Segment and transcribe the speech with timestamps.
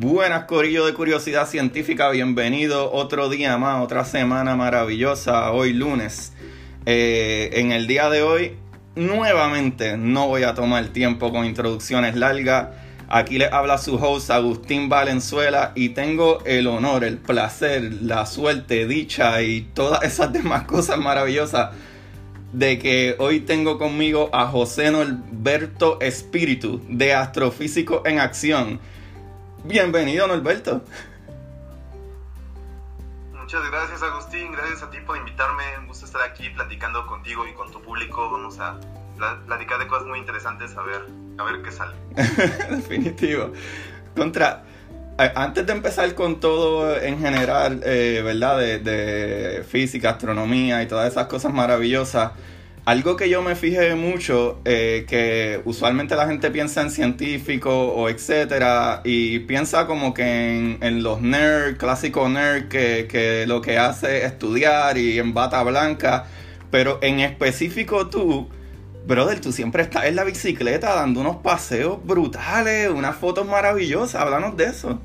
[0.00, 6.34] Buenas, Corillo de Curiosidad Científica, bienvenido otro día más, otra semana maravillosa, hoy lunes.
[6.86, 8.52] Eh, en el día de hoy,
[8.94, 12.68] nuevamente, no voy a tomar tiempo con introducciones largas.
[13.08, 18.86] Aquí les habla su host Agustín Valenzuela y tengo el honor, el placer, la suerte,
[18.86, 21.70] dicha y todas esas demás cosas maravillosas
[22.52, 28.78] de que hoy tengo conmigo a José Norberto Espíritu de Astrofísico en Acción
[29.64, 30.82] Bienvenido, Norberto.
[33.32, 34.52] Muchas gracias, Agustín.
[34.52, 35.64] Gracias a ti por invitarme.
[35.78, 38.30] Un gusto estar aquí platicando contigo y con tu público.
[38.30, 38.78] Vamos a
[39.46, 41.06] platicar de cosas muy interesantes, a ver,
[41.38, 41.94] a ver qué sale.
[42.70, 43.52] Definitivo.
[44.14, 44.64] Contra,
[45.16, 48.58] antes de empezar con todo en general, eh, ¿verdad?
[48.58, 52.32] De, de física, astronomía y todas esas cosas maravillosas.
[52.88, 58.08] Algo que yo me fijé mucho, eh, que usualmente la gente piensa en científicos o
[58.08, 64.32] etcétera, y piensa como que en, los nerds, clásicos nerds, que, lo que hace es
[64.32, 66.28] estudiar y en bata blanca,
[66.70, 68.48] pero en específico tú,
[69.06, 74.56] brother, tú siempre estás en la bicicleta dando unos paseos brutales, unas fotos maravillosas, háblanos
[74.56, 74.98] de eso.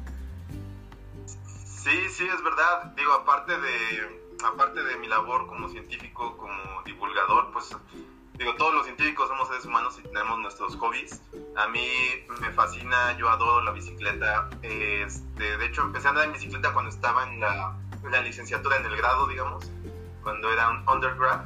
[1.26, 2.94] Sí, sí, es verdad.
[2.96, 7.76] Digo, aparte de aparte de mi labor como científico, como divulgador, pues
[8.34, 11.22] digo, todos los científicos somos seres humanos y tenemos nuestros hobbies.
[11.56, 11.88] A mí
[12.42, 14.50] me fascina, yo adoro la bicicleta.
[14.62, 17.76] Este, de hecho, empecé a andar en bicicleta cuando estaba en la,
[18.24, 19.72] licenciatura, en el grado, digamos,
[20.22, 21.42] cuando era un undergrad,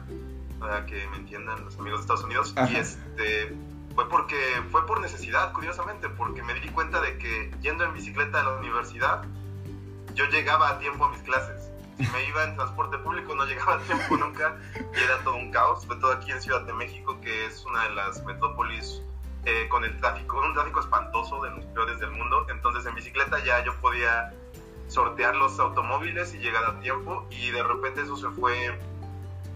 [0.60, 2.56] para que me entiendan los amigos de Estados Unidos.
[2.70, 3.56] Y este,
[3.96, 4.38] fue porque
[4.72, 8.54] fue por necesidad, curiosamente, porque me di cuenta de que yendo en bicicleta a la
[8.58, 9.24] universidad,
[10.14, 11.67] yo llegaba a tiempo a mis clases
[11.98, 15.84] me iba en transporte público no llegaba a tiempo nunca y era todo un caos,
[15.84, 19.02] sobre todo aquí en Ciudad de México, que es una de las metrópolis
[19.46, 22.46] eh, con el tráfico, un tráfico espantoso de los peores del mundo.
[22.50, 24.34] Entonces en bicicleta ya yo podía
[24.88, 28.80] sortear los automóviles y llegar a tiempo y de repente eso se fue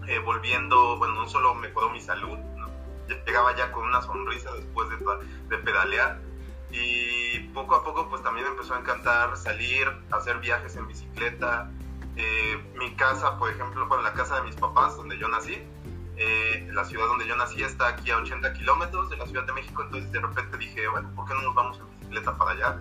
[0.08, 2.38] eh, volviendo, bueno, no solo mejoró mi salud,
[3.26, 4.96] llegaba ya con una sonrisa después de,
[5.48, 6.20] de pedalear
[6.70, 11.70] y poco a poco pues también empezó a encantar salir, hacer viajes en bicicleta,
[12.16, 15.62] eh, mi casa, por ejemplo, bueno, la casa de mis papás, donde yo nací,
[16.16, 19.52] eh, la ciudad donde yo nací está aquí a 80 kilómetros de la Ciudad de
[19.54, 22.78] México, entonces de repente dije, bueno, ¿por qué no nos vamos en bicicleta para allá?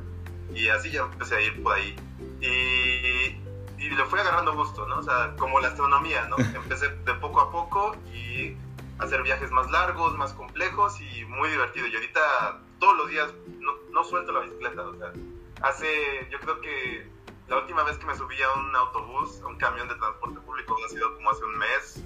[0.53, 1.95] Y así ya empecé a ir por ahí.
[2.41, 4.99] Y, y le fui agarrando gusto, ¿no?
[4.99, 6.37] O sea, como la astronomía, ¿no?
[6.55, 8.55] Empecé de poco a poco y
[8.99, 11.87] hacer viajes más largos, más complejos y muy divertido.
[11.87, 15.13] Y ahorita todos los días no, no suelto la bicicleta, o sea,
[15.61, 17.07] hace, yo creo que
[17.51, 20.77] la última vez que me subí a un autobús, a un camión de transporte público,
[20.85, 22.03] ha sido como hace un mes.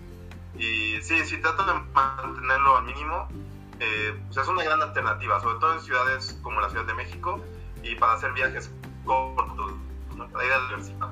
[0.58, 3.28] Y sí, sí trato de mantenerlo al mínimo.
[3.80, 7.40] Eh, sea, es una gran alternativa, sobre todo en ciudades como la Ciudad de México
[7.84, 8.72] y para hacer viajes
[9.06, 9.74] cortos,
[10.34, 11.12] para ir a la universidad.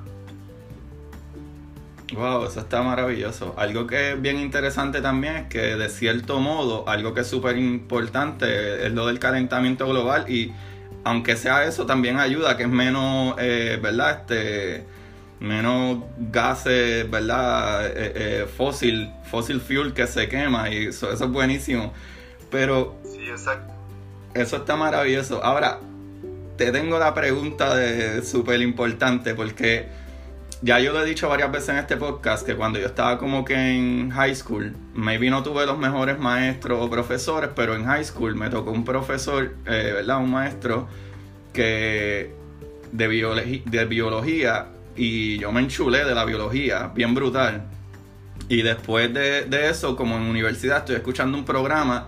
[2.14, 3.54] Wow, eso está maravilloso.
[3.56, 7.56] Algo que es bien interesante también es que de cierto modo, algo que es súper
[7.56, 10.52] importante es lo del calentamiento global y
[11.04, 14.20] aunque sea eso, también ayuda, que es menos, eh, ¿verdad?
[14.20, 14.84] Este,
[15.40, 17.86] menos gases, ¿verdad?
[17.86, 21.92] Eh, eh, fósil, fósil fuel que se quema y eso, es buenísimo.
[22.50, 22.96] Pero...
[23.04, 23.72] Sí, exacto.
[24.34, 25.44] Eso está maravilloso.
[25.44, 25.78] Ahora,
[26.56, 29.86] te tengo la pregunta de súper importante porque
[30.62, 33.44] ya yo lo he dicho varias veces en este podcast que cuando yo estaba como
[33.44, 38.04] que en high school, maybe no tuve los mejores maestros o profesores, pero en high
[38.04, 40.18] school me tocó un profesor, eh, ¿verdad?
[40.18, 40.88] Un maestro
[41.52, 42.34] que
[42.92, 44.66] de, biología
[44.96, 47.64] y yo me enchulé de la biología, bien brutal.
[48.48, 52.06] Y después de, eso, como en universidad, estoy escuchando un programa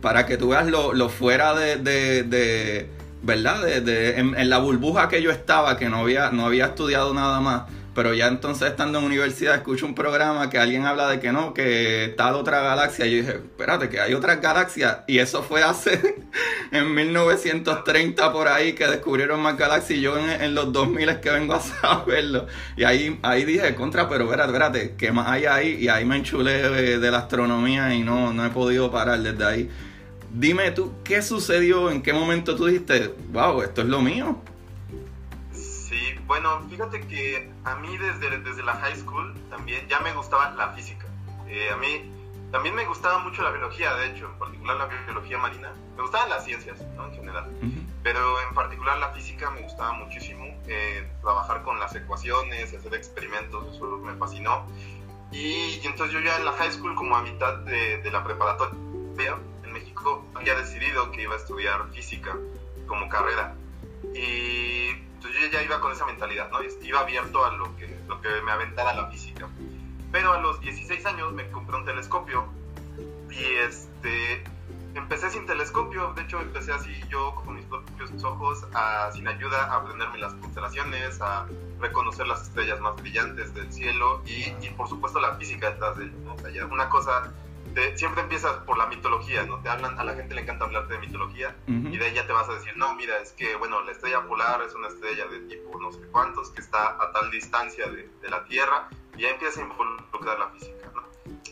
[0.00, 2.88] para que tú veas lo, fuera de, de,
[3.22, 3.62] ¿verdad?
[3.62, 7.40] De, en, en, la burbuja que yo estaba, que no había, no había estudiado nada
[7.40, 7.62] más
[7.94, 11.54] pero ya entonces estando en universidad escucho un programa que alguien habla de que no,
[11.54, 13.06] que tal otra galaxia.
[13.06, 14.98] Y yo dije, espérate, que hay otras galaxias.
[15.06, 16.16] Y eso fue hace
[16.72, 19.98] en 1930 por ahí que descubrieron más galaxias.
[19.98, 22.46] Y yo en, los 2000 es que vengo a saberlo.
[22.76, 25.76] Y ahí, ahí dije, contra, pero espérate, espérate, ¿qué más hay ahí?
[25.80, 29.44] Y ahí me enchulé de, de la astronomía y no, no he podido parar desde
[29.44, 29.70] ahí.
[30.32, 31.92] Dime tú, ¿qué sucedió?
[31.92, 34.42] ¿En qué momento tú dijiste, wow, esto es lo mío?
[36.26, 40.70] Bueno, fíjate que a mí desde, desde la high school también ya me gustaba la
[40.70, 41.06] física.
[41.46, 42.10] Eh, a mí
[42.50, 45.72] también me gustaba mucho la biología, de hecho, en particular la biología marina.
[45.96, 47.06] Me gustaban las ciencias, ¿no?
[47.06, 47.50] En general.
[48.02, 50.44] Pero en particular la física me gustaba muchísimo.
[50.66, 54.66] Eh, trabajar con las ecuaciones, hacer experimentos, eso me fascinó.
[55.30, 59.36] Y, entonces yo ya en la high school, como a mitad de, de la preparatoria
[59.64, 62.36] en México, había decidido que iba a estudiar física
[62.86, 63.56] como carrera.
[64.14, 66.58] Y Entonces yo ya iba con esa mentalidad, ¿no?
[66.82, 69.48] Iba abierto a lo que, lo que me aventara la física.
[70.12, 72.44] Pero a los 16 años me compré un telescopio
[73.30, 74.44] y este
[74.94, 79.64] empecé sin telescopio, de hecho empecé así yo con mis propios ojos, a, sin ayuda,
[79.72, 81.46] a aprenderme las constelaciones, a
[81.80, 86.04] reconocer las estrellas más brillantes del cielo y, y por supuesto la física detrás de
[86.04, 86.34] ello.
[86.34, 87.32] O sea, ya una cosa,
[87.96, 89.60] siempre empiezas por la mitología, ¿no?
[89.60, 92.32] Te hablan, a la gente le encanta hablarte de mitología y de ahí ya te
[92.32, 95.40] vas a decir, no, mira, es que, bueno, la estrella polar es una estrella de
[95.40, 99.30] tipo no sé cuántos que está a tal distancia de, de la Tierra y ya
[99.30, 101.02] empiezas a involucrar la física, ¿no?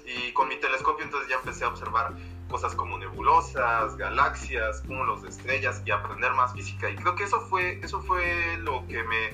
[0.04, 2.14] Y con mi telescopio entonces ya empecé a observar
[2.52, 6.90] cosas como nebulosas, galaxias, cúmulos de estrellas y aprender más física.
[6.90, 9.30] Y creo que eso fue, eso fue lo que me,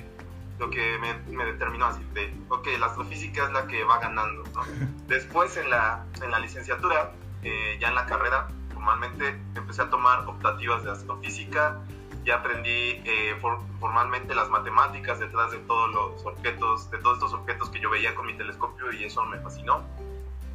[0.59, 4.43] lo que me, me determinó así de, ok, la astrofísica es la que va ganando.
[4.53, 4.61] ¿no?
[5.07, 7.11] Después en la, en la licenciatura,
[7.43, 11.79] eh, ya en la carrera, formalmente empecé a tomar optativas de astrofísica,
[12.25, 13.37] ya aprendí eh,
[13.79, 18.13] formalmente las matemáticas detrás de todos los objetos, de todos estos objetos que yo veía
[18.13, 19.81] con mi telescopio y eso me fascinó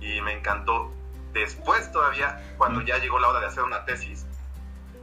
[0.01, 0.93] y me encantó
[1.35, 4.27] después todavía, cuando ya llegó la hora de hacer una tesis,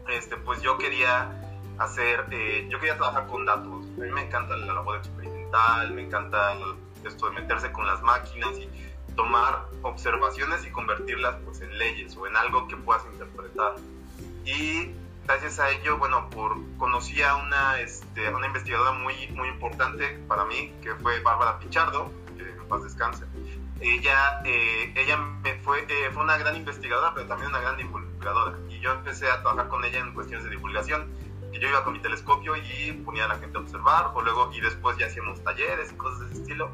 [0.09, 1.29] este, pues yo quería
[1.77, 3.80] hacer, eh, yo quería trabajar con datos.
[4.01, 6.57] A mí me encanta la labor experimental, me encanta
[7.05, 8.67] esto de meterse con las máquinas y
[9.15, 13.75] tomar observaciones y convertirlas pues en leyes o en algo que puedas interpretar.
[14.43, 14.95] Y
[15.27, 20.45] gracias a ello, bueno, por, conocí a una, este, una investigadora muy, muy importante para
[20.45, 23.25] mí, que fue Bárbara Pichardo, que en paz descanse
[23.81, 25.19] ella, eh, ella
[25.63, 28.57] fue, eh, fue una gran investigadora, pero también una gran divulgadora.
[28.69, 31.09] Y yo empecé a trabajar con ella en cuestiones de divulgación.
[31.51, 34.51] Que yo iba con mi telescopio y ponía a la gente a observar, o luego,
[34.53, 36.71] y después ya hacíamos talleres y cosas de ese estilo.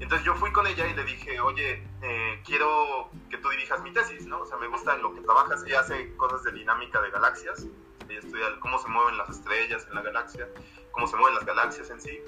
[0.00, 3.92] Entonces yo fui con ella y le dije, oye, eh, quiero que tú dirijas mi
[3.92, 4.40] tesis, ¿no?
[4.40, 5.64] O sea, me gusta lo que trabajas.
[5.66, 7.66] Ella hace cosas de dinámica de galaxias.
[8.08, 10.48] Ella estudia cómo se mueven las estrellas en la galaxia,
[10.92, 12.20] cómo se mueven las galaxias en sí.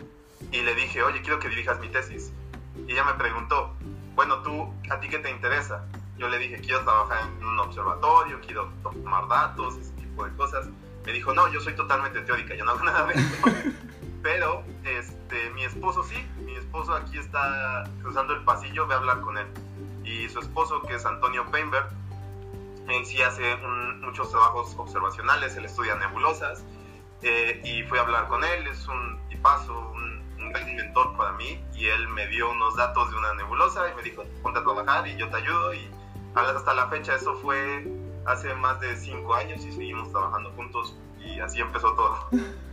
[0.53, 2.33] Y le dije, oye, quiero que dirijas mi tesis.
[2.87, 3.75] Y ella me preguntó,
[4.15, 5.87] bueno, tú, ¿a ti qué te interesa?
[6.19, 10.69] Yo le dije, quiero trabajar en un observatorio, quiero tomar datos, ese tipo de cosas.
[11.11, 13.35] Me dijo, no, yo soy totalmente teórica, yo no hago nada de eso.
[14.23, 16.15] Pero este, mi esposo sí,
[16.45, 19.47] mi esposo aquí está cruzando el pasillo, voy a hablar con él.
[20.05, 21.89] Y su esposo, que es Antonio Painberg,
[22.89, 23.57] en sí hace
[24.03, 26.65] muchos trabajos observacionales, él estudia nebulosas.
[27.23, 31.33] Eh, y fui a hablar con él, es un tipazo, un un gran inventor para
[31.33, 34.63] mí y él me dio unos datos de una nebulosa y me dijo, ponte a
[34.63, 35.91] trabajar y yo te ayudo y
[36.35, 37.87] hasta la fecha eso fue
[38.31, 42.29] hace más de cinco años y seguimos trabajando juntos y así empezó todo.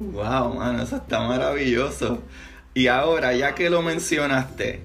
[0.00, 2.22] Wow, mano, eso está maravilloso.
[2.74, 4.84] Y ahora, ya que lo mencionaste,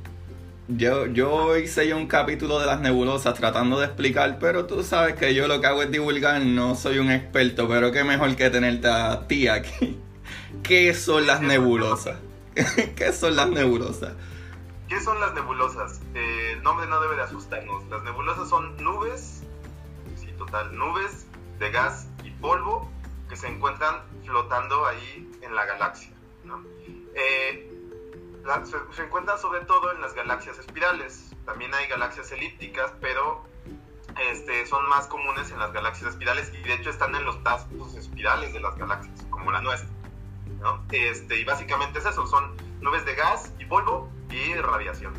[0.67, 5.33] yo, yo hice un capítulo de las nebulosas tratando de explicar, pero tú sabes que
[5.33, 8.87] yo lo que hago es divulgar, no soy un experto, pero qué mejor que tenerte
[8.89, 9.97] a ti aquí.
[10.63, 12.17] ¿Qué son las nebulosas?
[12.95, 14.13] ¿Qué son las nebulosas?
[14.89, 16.01] ¿Qué son las nebulosas?
[16.13, 17.87] Eh, el nombre no debe de asustarnos.
[17.89, 19.43] Las nebulosas son nubes,
[20.71, 21.27] nubes
[21.59, 22.89] de gas y polvo
[23.29, 26.11] que se encuentran flotando ahí en la galaxia.
[27.15, 27.73] Eh,
[28.93, 31.35] se, encuentran sobre todo en las galaxias espirales.
[31.45, 33.43] También hay galaxias elípticas, pero
[34.31, 37.95] este, son más comunes en las galaxias espirales y de hecho están en los tazos
[37.95, 39.89] espirales de las galaxias, como la nuestra.
[40.91, 45.13] Este, y básicamente es eso, son nubes de gas y polvo y radiación.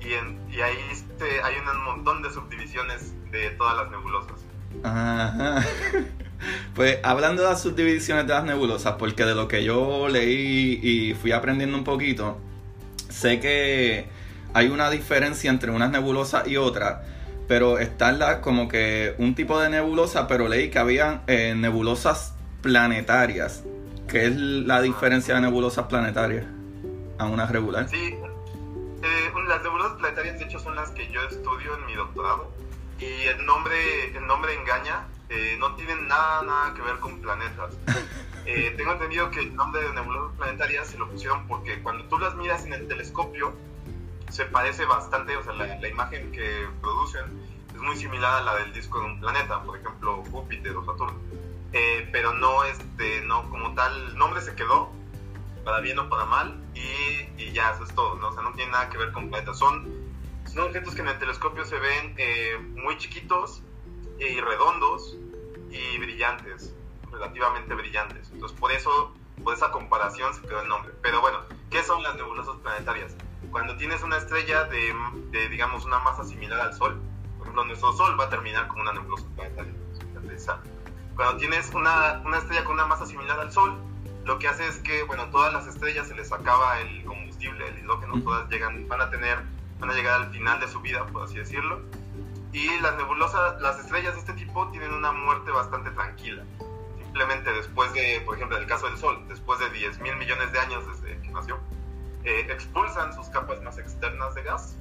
[0.00, 4.36] Y, en, y ahí este, hay un montón de subdivisiones de todas las nebulosas.
[4.82, 5.64] Ajá.
[6.74, 11.14] Pues hablando de las subdivisiones de las nebulosas, porque de lo que yo leí y
[11.14, 12.38] fui aprendiendo un poquito,
[13.08, 14.06] sé que
[14.54, 17.00] hay una diferencia entre unas nebulosas y otras,
[17.46, 22.34] pero están las como que un tipo de nebulosa, pero leí que había eh, nebulosas
[22.62, 23.64] planetarias.
[24.08, 26.46] ¿Qué es la diferencia de nebulosas planetarias
[27.18, 27.88] a una regular?
[27.88, 28.14] Sí,
[29.02, 32.59] eh, las nebulosas planetarias de hecho son las que yo estudio en mi doctorado
[33.00, 37.76] y el nombre, el nombre engaña, eh, no tienen nada, nada que ver con planetas.
[38.46, 42.18] Eh, tengo entendido que el nombre de nebulosas planetarias se lo pusieron porque cuando tú
[42.18, 43.54] las miras en el telescopio
[44.30, 47.26] se parece bastante, o sea, la, la imagen que producen
[47.72, 51.20] es muy similar a la del disco de un planeta, por ejemplo Júpiter o Saturno
[51.72, 54.90] eh, pero no, este, no, como tal, el nombre se quedó,
[55.64, 58.28] para bien o para mal, y, y, ya, eso es todo, ¿no?
[58.28, 59.58] O sea, no tiene nada que ver con planetas.
[59.58, 59.86] Son,
[60.52, 63.62] son objetos que en el telescopio se ven eh, muy chiquitos
[64.18, 65.16] y redondos
[65.70, 66.74] y brillantes,
[67.10, 68.30] relativamente brillantes.
[68.32, 70.92] Entonces, por eso, por esa comparación se quedó el nombre.
[71.02, 71.38] Pero bueno,
[71.70, 73.16] ¿qué son las nebulosas planetarias?
[73.50, 74.94] Cuando tienes una estrella de,
[75.30, 77.00] de digamos, una masa similar al Sol,
[77.38, 79.74] por ejemplo, nuestro Sol va a terminar como una nebulosa planetaria
[81.16, 83.76] cuando tienes una, una, estrella con una masa similar al Sol,
[84.24, 87.78] lo que hace es que, bueno, todas las estrellas se les acaba el combustible, el
[87.78, 89.38] hidrógeno, todas llegan, van a tener,
[89.80, 91.80] van a llegar al final de su vida, por así decirlo.
[92.52, 96.44] Y las nebulosas, las estrellas de este tipo tienen una muerte bastante tranquila.
[96.98, 100.52] Simplemente después de, por ejemplo, en el caso del Sol, después de 10 mil millones
[100.52, 101.58] de años desde que nació,
[102.24, 104.76] eh, expulsan sus capas más externas de gas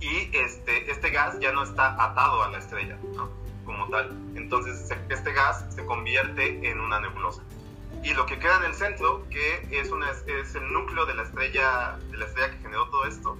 [0.00, 2.98] y este, este gas ya no está atado a la estrella
[3.64, 4.10] como tal.
[4.34, 7.42] Entonces este gas se convierte en una nebulosa.
[8.02, 11.22] Y lo que queda en el centro, que es, una, es el núcleo de la,
[11.22, 13.36] estrella, de la estrella que generó todo esto,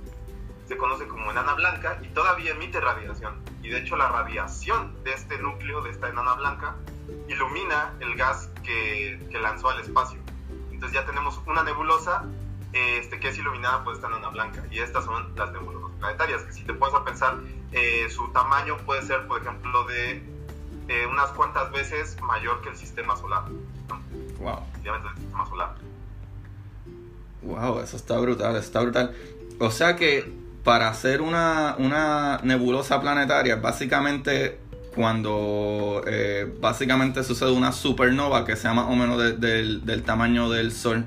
[0.70, 3.34] se conoce como enana blanca y todavía emite radiación.
[3.60, 6.76] Y de hecho la radiación de este núcleo, de esta enana blanca,
[7.26, 10.20] ilumina el gas que, que lanzó al espacio.
[10.70, 12.24] Entonces ya tenemos una nebulosa
[12.72, 14.64] este, que es iluminada por esta enana blanca.
[14.70, 17.38] Y estas son las nebulosas planetarias, que si te pones a pensar,
[17.72, 20.22] eh, su tamaño puede ser, por ejemplo, de
[21.10, 23.42] unas cuantas veces mayor que el sistema solar.
[24.38, 24.60] Wow.
[24.84, 25.74] El sistema solar.
[27.42, 29.16] Wow, eso está brutal, está brutal.
[29.58, 34.60] O sea que para hacer una, una nebulosa planetaria, básicamente
[34.94, 40.72] cuando eh, básicamente sucede una supernova que sea más o menos del, del tamaño del
[40.72, 41.06] Sol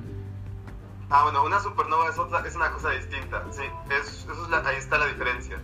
[1.15, 4.77] Ah, bueno, una supernova es, otra, es una cosa distinta, sí, es, eso es ahí
[4.77, 5.62] está la diferencia.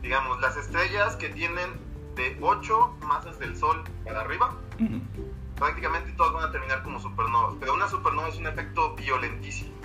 [0.00, 1.78] Digamos, las estrellas que tienen
[2.14, 4.54] de 8 masas del Sol para arriba,
[5.56, 9.75] prácticamente todas van a terminar como supernovas, pero una supernova es un efecto violentísimo.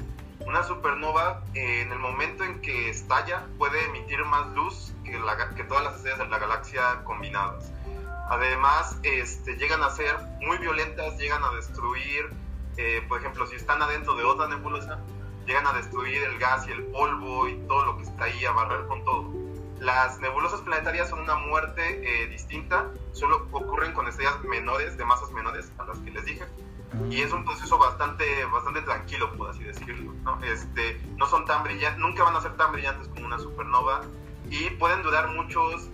[0.51, 5.83] Una supernova, eh, en el momento en que estalla, puede emitir más luz que, todas
[5.83, 7.71] las estrellas de la galaxia combinadas.
[8.29, 12.29] Además, este, llegan a ser muy violentas, llegan a destruir
[12.77, 14.99] eh, por ejemplo, si están adentro de otra nebulosa,
[15.45, 18.51] llegan a destruir el gas y el polvo y todo lo que está ahí, a
[18.51, 19.31] barrer con todo.
[19.79, 25.31] Las nebulosas planetarias son una muerte eh, distinta, solo ocurren con estrellas menores, de masas
[25.31, 26.45] menores, a las que les dije.
[27.09, 30.13] Y es un proceso bastante, bastante tranquilo, por así decirlo.
[30.23, 30.41] ¿no?
[30.43, 34.01] Este, no son tan brillantes, nunca van a ser tan brillantes como una supernova
[34.49, 35.89] y pueden durar muchos,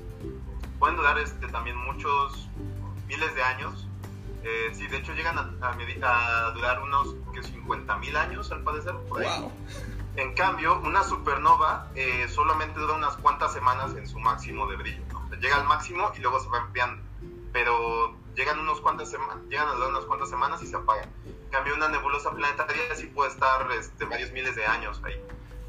[0.79, 2.49] pueden durar este, también muchos
[3.07, 3.87] miles de años
[4.43, 8.93] eh, sí, de hecho llegan a, durar unos 50 mil años, al parecer.
[10.15, 15.03] En cambio, una supernova eh, solamente dura unas cuantas semanas en su máximo de brillo.
[15.41, 17.03] Llega al máximo y luego se va enfriando.
[17.51, 19.11] Pero llegan, unos cuantas
[19.49, 21.09] llegan a unas cuantas semanas y se apagan.
[21.25, 25.19] En cambio, una nebulosa planetaria sí puede estar este, varios miles de años ahí.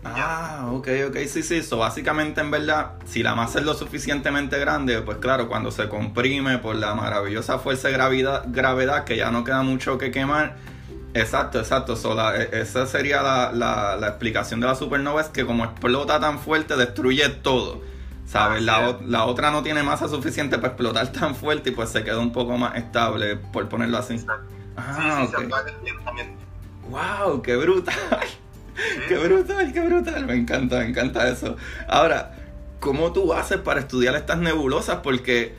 [0.04, 1.56] Ah, ok, ok, sí, sí.
[1.56, 5.88] eso básicamente, en verdad, si la masa es lo suficientemente grande, pues claro, cuando se
[5.88, 10.56] comprime por la maravillosa fuerza de gravedad, gravedad que ya no queda mucho que quemar.
[11.14, 11.94] Exacto, exacto.
[12.34, 13.50] E, esa sería la,
[13.98, 17.82] la, explicación de la supernova: es que como explota tan fuerte, destruye todo.
[18.28, 18.62] ¿Sabes?
[18.62, 22.18] La, la, otra no tiene masa suficiente para explotar tan fuerte y pues se queda
[22.18, 24.22] un poco más estable, por ponerlo así.
[24.76, 25.44] Ah, sí,
[26.90, 27.42] ¡Wow!
[27.42, 27.94] ¡Qué brutal!
[29.08, 30.26] qué brutal, qué brutal.
[30.26, 31.56] Me encanta, me encanta eso.
[31.88, 32.34] Ahora,
[32.80, 34.98] ¿cómo tú haces para estudiar estas nebulosas?
[35.02, 35.54] Porque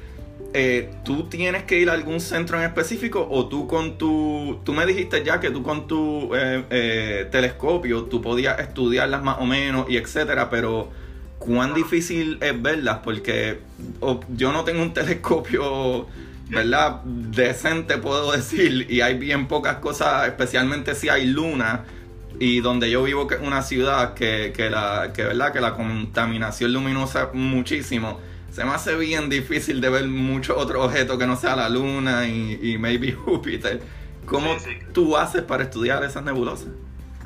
[0.54, 4.60] eh, tú tienes que ir a algún centro en específico o tú con tu...
[4.64, 9.38] Tú me dijiste ya que tú con tu eh, eh, telescopio tú podías estudiarlas más
[9.40, 10.90] o menos y etcétera, pero
[11.40, 13.00] ¿cuán difícil es verlas?
[13.04, 13.60] Porque
[14.36, 16.08] yo no tengo un telescopio...
[16.52, 17.04] ¿Verdad?
[17.04, 21.86] Decente puedo decir, y hay bien pocas cosas, especialmente si hay luna,
[22.40, 25.54] y donde yo vivo, que es una ciudad que, que, la, que, ¿verdad?
[25.54, 28.20] que la contaminación luminosa muchísimo,
[28.52, 32.28] se me hace bien difícil de ver muchos otros objetos que no sea la Luna
[32.28, 33.82] y, y maybe Júpiter.
[34.26, 34.56] ¿Cómo
[34.94, 36.70] tú haces para estudiar esas nebulosas?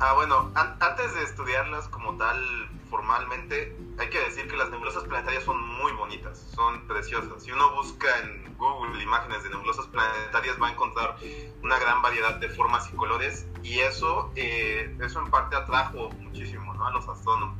[0.00, 2.36] Ah, bueno, antes de estudiarlas como tal
[2.90, 7.42] formalmente, hay que decir que las nebulosas planetarias son muy bonitas, son preciosas.
[7.42, 11.16] Si uno busca en Google imágenes de nebulosas planetarias, va a encontrar
[11.62, 16.72] una gran variedad de formas y colores, y eso, eh, eso en parte atrajo muchísimo
[16.84, 17.56] a los astrónomos.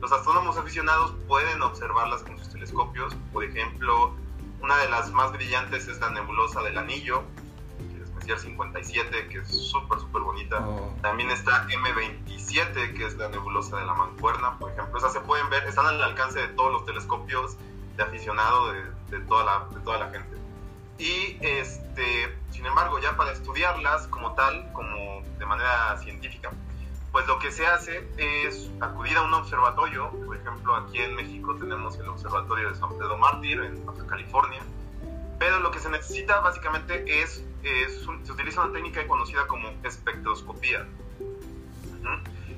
[0.00, 4.14] Los astrónomos aficionados pueden observarlas con sus telescopios, por ejemplo,
[4.60, 7.24] una de las más brillantes es la nebulosa del Anillo,
[8.26, 10.60] 57, que es súper, súper bonita.
[10.66, 10.94] Oh.
[11.02, 14.98] También está M27, que es la nebulosa de la Mancuerna, por ejemplo.
[14.98, 17.56] Esas se pueden ver, están al alcance de todos los telescopios
[17.96, 20.36] de aficionado de, de, toda, la, de toda la gente.
[20.98, 26.50] Y, este, sin embargo, ya para estudiarlas como tal, como de manera científica,
[27.14, 30.10] pues lo que se hace es acudir a un observatorio.
[30.26, 34.62] Por ejemplo, aquí en México tenemos el Observatorio de San Pedro Mártir, en Baja California.
[35.38, 37.44] Pero lo que se necesita básicamente es
[37.88, 40.86] se utiliza una técnica conocida como espectroscopía.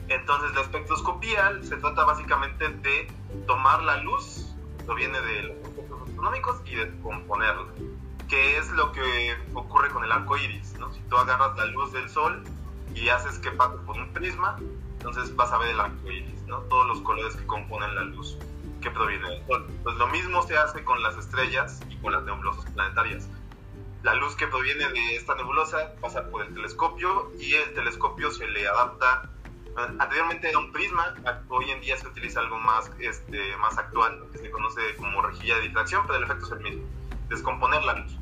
[0.09, 3.09] Entonces la espectroscopía se trata básicamente de
[3.47, 4.55] tomar la luz,
[4.87, 7.67] que viene de los efectos astronómicos, y de componerla,
[8.29, 10.75] que es lo que ocurre con el arco iris.
[10.79, 10.93] ¿no?
[10.93, 12.45] Si tú agarras la luz del sol
[12.95, 14.59] y haces que pase por un prisma,
[14.99, 16.61] entonces vas a ver el arco iris, ¿no?
[16.63, 18.39] Todos los colores que componen la luz
[18.81, 19.67] que proviene del Sol.
[19.83, 23.29] Pues lo mismo se hace con las estrellas y con las nebulosas planetarias.
[24.03, 28.47] La luz que proviene de esta nebulosa pasa por el telescopio y el telescopio se
[28.47, 29.31] le adapta.
[29.99, 31.15] Anteriormente era un prisma,
[31.49, 35.57] hoy en día se utiliza algo más, este, más actual, que se conoce como rejilla
[35.57, 36.85] de difracción, pero el efecto es el mismo,
[37.29, 38.17] descomponer la luz.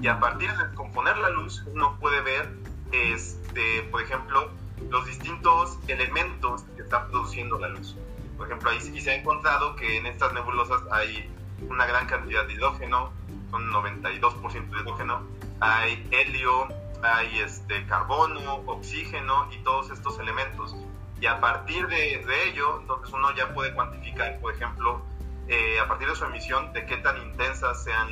[0.00, 2.48] Y a partir de descomponer la luz, uno puede ver,
[2.92, 4.50] este, por ejemplo,
[4.90, 7.96] los distintos elementos que están produciendo la luz.
[8.36, 11.30] Por ejemplo, ahí se ha encontrado que en estas nebulosas hay
[11.68, 13.12] una gran cantidad de hidrógeno,
[13.54, 15.22] son 92% de hidrógeno,
[15.60, 16.66] hay helio,
[17.04, 20.74] hay este, carbono, oxígeno y todos estos elementos.
[21.20, 25.02] Y a partir de, de ello, entonces uno ya puede cuantificar, por ejemplo,
[25.46, 28.08] eh, a partir de su emisión, de qué tan intensas sean,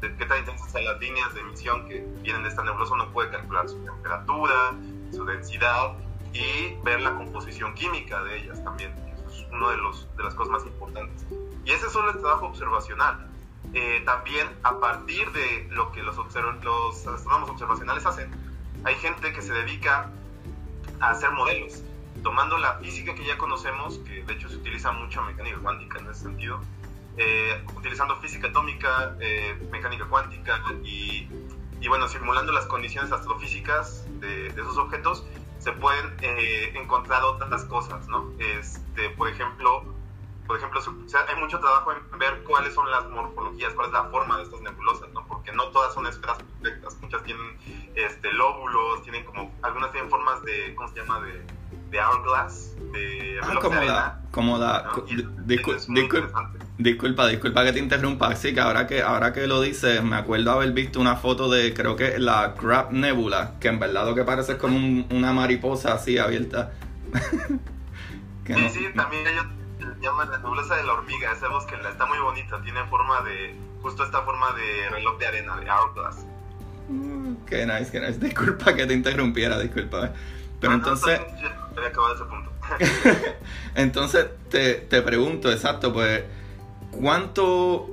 [0.00, 3.12] de qué tan intensas sean las líneas de emisión que vienen de esta nebulosa, uno
[3.12, 4.72] puede calcular su temperatura,
[5.12, 5.92] su densidad
[6.32, 8.94] y ver la composición química de ellas también.
[9.28, 11.26] Eso es una de, los, de las cosas más importantes.
[11.66, 13.35] Y ese es solo el trabajo observacional.
[13.74, 18.30] Eh, también a partir de lo que los, los astrónomos observacionales hacen,
[18.84, 20.10] hay gente que se dedica
[21.00, 21.82] a hacer modelos,
[22.22, 26.08] tomando la física que ya conocemos, que de hecho se utiliza mucho mecánica cuántica en
[26.08, 26.60] ese sentido,
[27.18, 31.28] eh, utilizando física atómica, eh, mecánica cuántica y,
[31.80, 35.26] y, bueno, simulando las condiciones astrofísicas de, de esos objetos,
[35.58, 38.30] se pueden eh, encontrar otras cosas, ¿no?
[38.38, 39.95] Este, por ejemplo,
[40.46, 40.80] por ejemplo,
[41.28, 44.60] hay mucho trabajo en ver cuáles son las morfologías, cuál es la forma de estas
[44.60, 45.26] nebulosas, ¿no?
[45.26, 47.56] Porque no todas son esferas perfectas, muchas tienen
[47.94, 51.20] este, lóbulos, tienen como, algunas tienen formas de, ¿cómo se llama?
[51.20, 51.42] De,
[51.90, 54.92] de hourglass, de ah, como la, como la,
[56.78, 60.52] disculpa, disculpa que te interrumpa, sí, que ahora que, ahora que lo dices, me acuerdo
[60.52, 64.24] haber visto una foto de, creo que la Crab Nebula, que en verdad lo que
[64.24, 64.76] parece es como
[65.10, 66.72] una mariposa así abierta.
[68.46, 69.46] sí, sí, también ellos
[70.00, 74.04] llaman la nebulosa de la hormiga, ese bosque está muy bonita, tiene forma de, justo
[74.04, 76.24] esta forma de reloj de arena, de hourglass.
[76.88, 78.18] Mm, qué nice, qué nice.
[78.18, 80.12] Disculpa que te interrumpiera, disculpa.
[80.60, 81.20] Pero entonces...
[83.74, 86.24] entonces te, te pregunto, exacto, pues,
[86.90, 87.88] ¿cuánto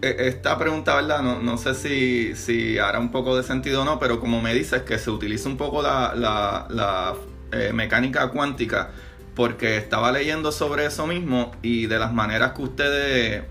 [0.00, 1.22] e, esta pregunta, ¿verdad?
[1.22, 4.54] No, no sé si, si, hará un poco de sentido o no, pero como me
[4.54, 7.14] dices que se utiliza un poco la, la, la
[7.52, 8.90] eh, mecánica cuántica,
[9.38, 13.44] porque estaba leyendo sobre eso mismo y de las maneras que ustedes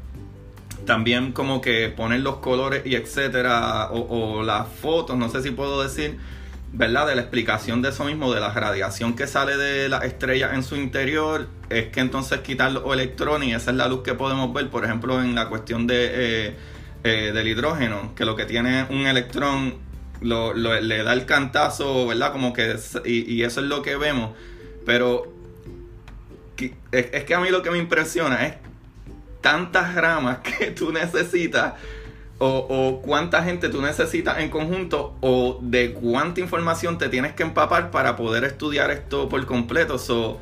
[0.85, 5.81] también como que ponen los colores y etcétera, o, las fotos, no sé si puedo
[5.81, 6.17] decir,
[6.73, 7.07] ¿verdad?
[7.07, 10.63] De la explicación de eso mismo, de la radiación que sale de la estrella en
[10.63, 14.53] su interior, es que entonces quitar los electrones y esa es la luz que podemos
[14.53, 16.55] ver, por ejemplo, en la cuestión de, eh,
[17.05, 19.75] eh, del hidrógeno, que lo que tiene un electrón
[20.19, 22.33] lo, le da el cantazo, ¿verdad?
[22.33, 24.31] Como que, y, eso es lo que vemos,
[24.85, 25.36] pero
[26.91, 28.55] es que a mí lo que me impresiona es
[29.41, 31.73] tantas ramas que tú necesitas
[32.39, 37.89] o, cuánta gente tú necesitas en conjunto o de cuánta información te tienes que empapar
[37.89, 39.97] para poder estudiar esto por completo.
[39.97, 40.39] So,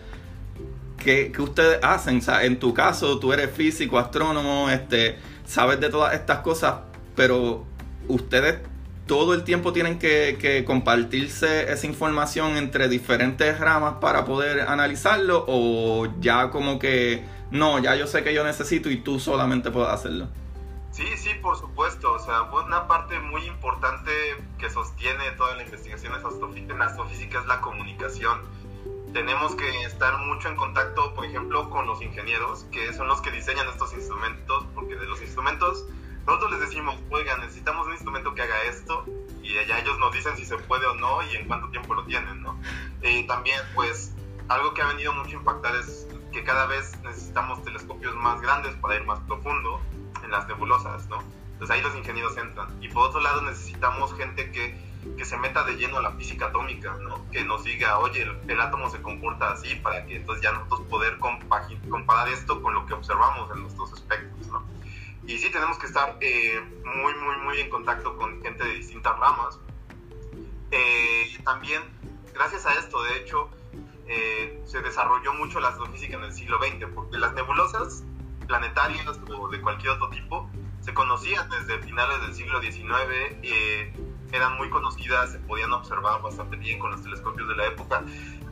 [0.97, 2.21] ¿qué, ustedes hacen?
[2.41, 6.75] en tu caso, tú eres físico, astrónomo, este, sabes de todas estas cosas,
[7.15, 7.65] pero
[8.09, 8.59] ustedes
[9.05, 15.45] todo el tiempo tienen que, que, compartirse esa información entre diferentes ramas para poder analizarlo
[15.47, 19.89] o ya como que no, ya yo sé que yo necesito y tú solamente puedes
[19.89, 20.27] hacerlo.
[20.95, 22.13] Sí, sí, por supuesto.
[22.13, 24.11] O sea, una parte muy importante
[24.57, 28.41] que sostiene toda la investigación en astrofísica es la comunicación.
[29.11, 33.31] Tenemos que estar mucho en contacto, por ejemplo, con los ingenieros, que son los que
[33.31, 35.85] diseñan estos instrumentos, porque de los instrumentos
[36.25, 39.05] nosotros les decimos, oigan, necesitamos un instrumento que haga esto,
[39.41, 42.03] y ya ellos nos dicen si se puede o no y en cuánto tiempo lo
[42.05, 42.59] tienen, ¿no?
[43.01, 44.13] Eh, también, pues,
[44.47, 48.73] algo que ha venido mucho a impactar es que cada vez necesitamos telescopios más grandes
[48.75, 49.79] para ir más profundo
[50.23, 51.19] en las nebulosas, ¿no?
[51.53, 52.67] Entonces ahí los ingenieros entran.
[52.81, 54.77] Y por otro lado necesitamos gente que,
[55.17, 57.29] que se meta de lleno a la física atómica, ¿no?
[57.31, 61.17] Que nos diga, oye, el, átomo se comporta así para que entonces ya nosotros poder
[61.17, 64.74] comparar esto con lo que observamos en nuestros espectros, ¿no?
[65.27, 69.17] Y sí tenemos que estar eh, muy, muy, muy en contacto con gente de distintas
[69.17, 69.59] ramas.
[70.71, 71.81] Eh, también,
[72.33, 73.49] gracias a esto, de hecho,
[74.07, 78.03] eh, se desarrolló mucho la astrofísica en el siglo XX, porque las nebulosas
[78.47, 80.49] planetarias o de cualquier otro tipo
[80.81, 82.85] se conocían desde finales del siglo XIX,
[84.31, 88.03] eran muy conocidas, se podían observar bastante bien con los telescopios de la época,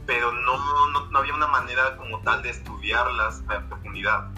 [0.05, 4.29] pero no, no, había una manera como tal de estudiarlas a profundidad.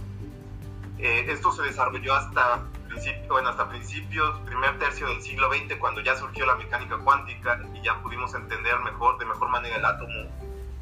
[0.97, 6.01] Eh, esto se desarrolló hasta principio, bueno, hasta principios, primer tercio del siglo XX, cuando
[6.01, 10.29] ya surgió la mecánica cuántica y ya pudimos entender mejor, de mejor manera el átomo.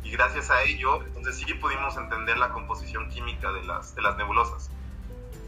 [0.03, 4.17] Y gracias a ello, entonces sí pudimos entender la composición química de las, de las
[4.17, 4.69] nebulosas.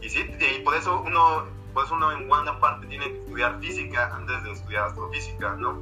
[0.00, 3.60] Y sí, y por eso uno, por eso uno en buena parte tiene que estudiar
[3.60, 5.80] física antes de estudiar astrofísica, ¿no?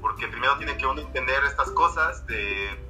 [0.00, 2.85] Porque primero tiene que uno entender estas cosas de,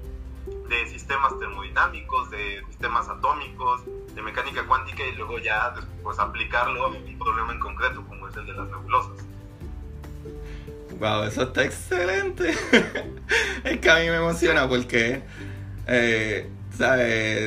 [0.68, 3.82] de sistemas termodinámicos, de sistemas atómicos,
[4.14, 8.36] de mecánica cuántica y luego ya después aplicarlo a un problema en concreto como es
[8.36, 9.24] el de las nebulosas.
[10.98, 12.54] Wow, eso está excelente.
[13.64, 15.22] es que a mí me emociona porque,
[15.86, 16.50] eh,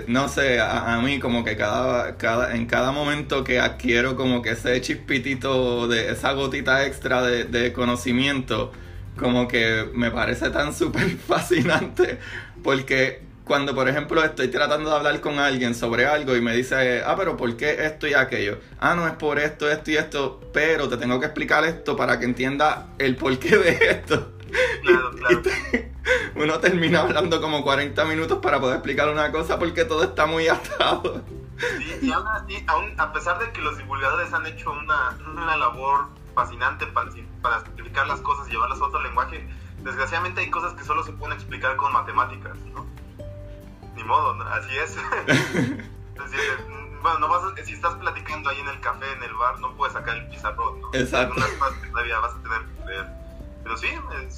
[0.07, 4.51] no sé, a, mí como que cada, cada, en cada momento que adquiero como que
[4.51, 8.71] ese chispitito de esa gotita extra de, de conocimiento,
[9.17, 12.19] como que me parece tan súper fascinante
[12.63, 17.02] porque cuando, por ejemplo, estoy tratando de hablar con alguien sobre algo y me dice,
[17.04, 18.60] ah, pero ¿por qué esto y aquello?
[18.80, 22.19] Ah, no es por esto, esto y esto, pero te tengo que explicar esto para
[22.19, 24.34] que entienda el porqué de esto.
[24.84, 25.41] Claro, claro.
[26.36, 30.48] uno termina hablando como 40 minutos para poder explicar una cosa porque todo está muy
[30.48, 31.24] atado.
[31.80, 32.63] Sí, y aún así,
[32.98, 37.10] a pesar de que los divulgadores han hecho una, una labor fascinante para,
[37.41, 39.45] para explicar las cosas y llevarlas a otro lenguaje,
[39.83, 42.85] desgraciadamente hay cosas que solo se pueden explicar con matemáticas, ¿no?
[43.99, 44.95] ni modo, así es.
[47.01, 49.93] bueno, no vas si estás platicando ahí en el café, en el bar, no puedes
[49.93, 50.89] sacar el pizarrón, ¿no?
[50.93, 51.33] Exacto.
[51.33, 53.07] Algunas cosas que todavía vas a tener que ver.
[53.63, 53.87] Pero sí,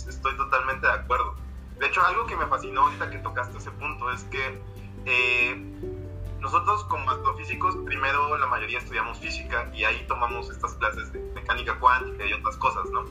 [0.08, 1.36] estoy totalmente de acuerdo.
[1.80, 4.62] De hecho, algo que me fascinó ahorita que tocaste ese punto es que
[5.06, 5.56] eh,
[6.40, 11.80] nosotros como astrofísicos, primero la mayoría estudiamos física y ahí tomamos estas clases de mecánica
[11.80, 13.06] cuántica y otras cosas, ¿no?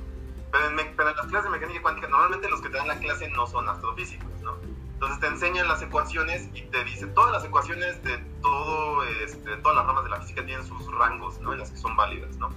[0.53, 2.99] Pero en, pero en las clases de mecánica cuántica, normalmente los que te dan la
[2.99, 4.57] clase no son astrofísicos, ¿no?
[4.95, 9.77] Entonces te enseñan las ecuaciones y te dice, todas las ecuaciones de todo, este, todas
[9.77, 11.53] las ramas de la física tienen sus rangos, ¿no?
[11.53, 12.51] En las que son válidas, ¿no?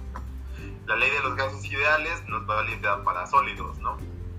[0.86, 3.96] La ley de los gases ideales no es válida para sólidos, ¿no?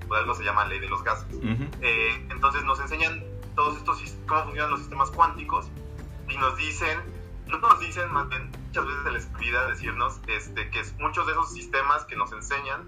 [0.08, 1.28] Por algo se llama ley de los gases.
[1.82, 3.24] Eh, entonces nos enseñan
[3.56, 5.68] todos estos, cómo funcionan los sistemas cuánticos
[6.30, 7.00] y nos dicen,
[7.48, 11.34] no nos dicen, más bien, muchas veces se les olvida decirnos este, que muchos de
[11.34, 12.84] esos sistemas que nos enseñan,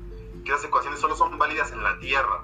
[0.47, 2.41] que las ecuaciones solo son válidas en la Tierra,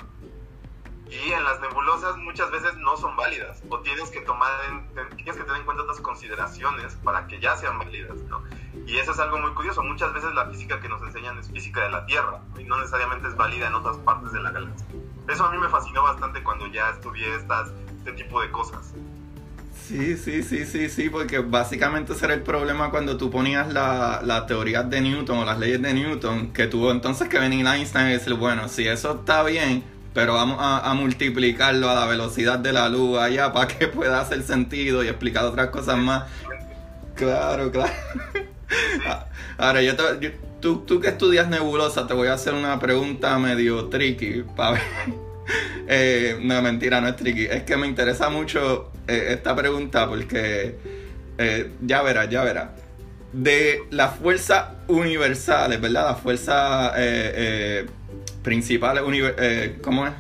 [1.10, 4.50] y en las nebulosas muchas veces no son válidas o tienes que tomar
[5.16, 8.42] tienes que tener en cuenta otras consideraciones para que ya sean válidas ¿no?
[8.88, 11.84] y eso es algo muy curioso muchas veces la física que nos enseñan es física
[11.84, 14.88] de la Tierra y no necesariamente es válida en otras partes de la galaxia.
[15.28, 18.94] Eso a mí me fascinó bastante cuando ya estudié estas, este tipo de cosas
[19.88, 24.22] Sí, sí, sí, sí, sí, porque básicamente ese era el problema cuando tú ponías la,
[24.24, 28.08] la teoría de Newton o las leyes de Newton, que tuvo entonces que venir Einstein
[28.08, 32.72] y decir, bueno, si eso está bien, pero vamos a, multiplicarlo a la velocidad de
[32.72, 36.24] la luz allá para que pueda hacer sentido y explicar otras cosas más.
[37.16, 37.92] Claro, claro.
[39.58, 39.96] Ahora, yo,
[40.62, 45.33] tú, tú, que estudias nebulosa, te voy a hacer una pregunta medio tricky para ver.
[45.86, 47.46] Eh, no, mentira, no es tricky.
[47.46, 50.78] Es que me interesa mucho eh, esta pregunta porque
[51.38, 52.70] eh, ya verás, ya verás.
[53.34, 56.12] De las fuerzas universales, ¿verdad?
[56.12, 56.94] Las fuerzas
[58.44, 59.04] principales,
[59.38, 60.14] eh, ¿cómo es?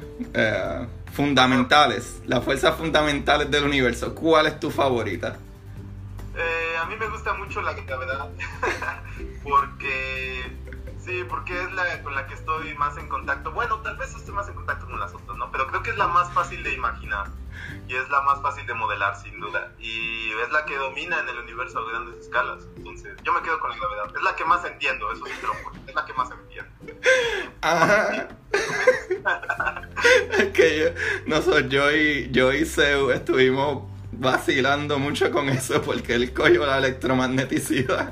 [1.14, 4.16] Fundamentales, las fuerzas fundamentales del universo.
[4.16, 5.38] ¿Cuál es tu favorita?
[6.82, 8.28] A mí me gusta mucho la gravedad,
[9.44, 10.44] porque
[11.04, 13.52] sí, porque es la con la que estoy más en contacto.
[13.52, 15.52] Bueno, tal vez estoy más en contacto con las otras, ¿no?
[15.52, 17.28] Pero creo que es la más fácil de imaginar
[17.88, 19.72] y es la más fácil de modelar, sin duda.
[19.80, 22.64] Y es la que domina en el universo a grandes escalas.
[22.78, 24.16] Entonces, yo me quedo con la gravedad.
[24.16, 25.54] Es la que más entiendo, eso sí juro.
[25.88, 26.72] Es la que más entiendo.
[27.62, 28.28] Ajá.
[30.38, 30.86] es que yo,
[31.28, 36.66] no soy yo y yo y Seu estuvimos vacilando mucho con eso porque él cogió
[36.66, 38.12] la electromagneticidad.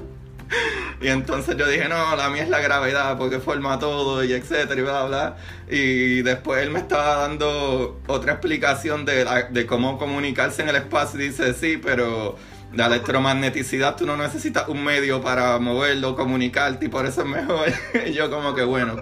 [1.01, 4.79] Y entonces yo dije, no, la mía es la gravedad porque forma todo y etcétera
[4.79, 5.37] y bla, bla.
[5.67, 11.19] Y después él me estaba dando otra explicación de, de cómo comunicarse en el espacio
[11.19, 12.37] y dice, sí, pero
[12.73, 17.67] la electromagneticidad tú no necesitas un medio para moverlo, comunicarte y por eso es mejor.
[18.05, 19.01] y yo como que bueno,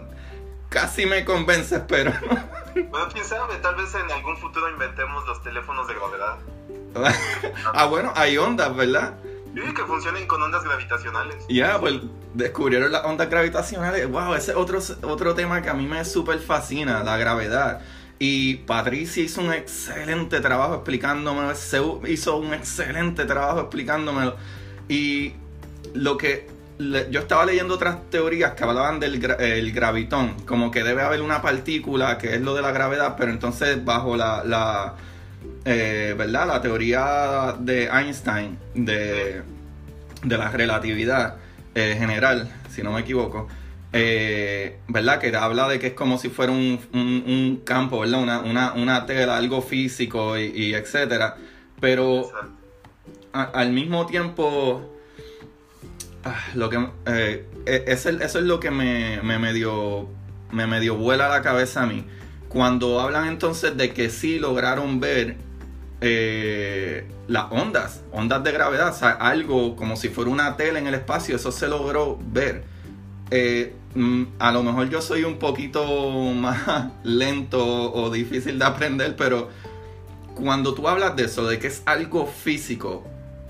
[0.70, 2.14] casi me convences, pero...
[2.90, 6.38] bueno, quién sabe, tal vez en algún futuro inventemos los teléfonos de gravedad.
[7.74, 9.14] ah, bueno, hay ondas, ¿verdad?
[9.54, 11.46] Yo que funcionen con ondas gravitacionales.
[11.50, 11.96] Ya, pues
[12.34, 14.10] descubrieron las ondas gravitacionales.
[14.10, 17.82] Wow, ese es otro, otro tema que a mí me súper fascina, la gravedad.
[18.20, 21.54] Y Patricia hizo un excelente trabajo explicándomelo.
[22.08, 24.36] Hizo un excelente trabajo explicándomelo.
[24.88, 25.34] Y
[25.94, 26.48] lo que
[27.10, 31.42] yo estaba leyendo otras teorías que hablaban del el gravitón, como que debe haber una
[31.42, 34.96] partícula que es lo de la gravedad, pero entonces bajo la
[35.66, 36.48] eh, ¿verdad?
[36.48, 39.42] La teoría de Einstein de,
[40.24, 41.36] de la relatividad,
[41.76, 43.48] eh, general, si no me equivoco,
[43.92, 45.20] eh, ¿verdad?
[45.20, 48.22] Que habla de que es como si fuera un, un, campo, ¿verdad?
[48.22, 51.38] Una, una, una, tela, algo físico y, etcétera.
[51.80, 52.32] Pero
[53.32, 54.96] al mismo tiempo,
[56.24, 57.46] ah, lo que, e,
[57.88, 60.08] eso es lo que me, me medio,
[60.52, 62.06] me medio vuela la cabeza a mí.
[62.50, 65.38] Cuando hablan entonces de que sí lograron ver
[66.02, 70.88] eh, las ondas, ondas de gravedad, o sea, algo como si fuera una tela en
[70.88, 72.64] el espacio, eso se logró ver.
[73.30, 75.84] Eh, mm, a lo mejor yo soy un poquito
[76.36, 79.50] más lento o difícil de aprender, pero
[80.34, 83.04] cuando tú hablas de eso, de que es algo físico,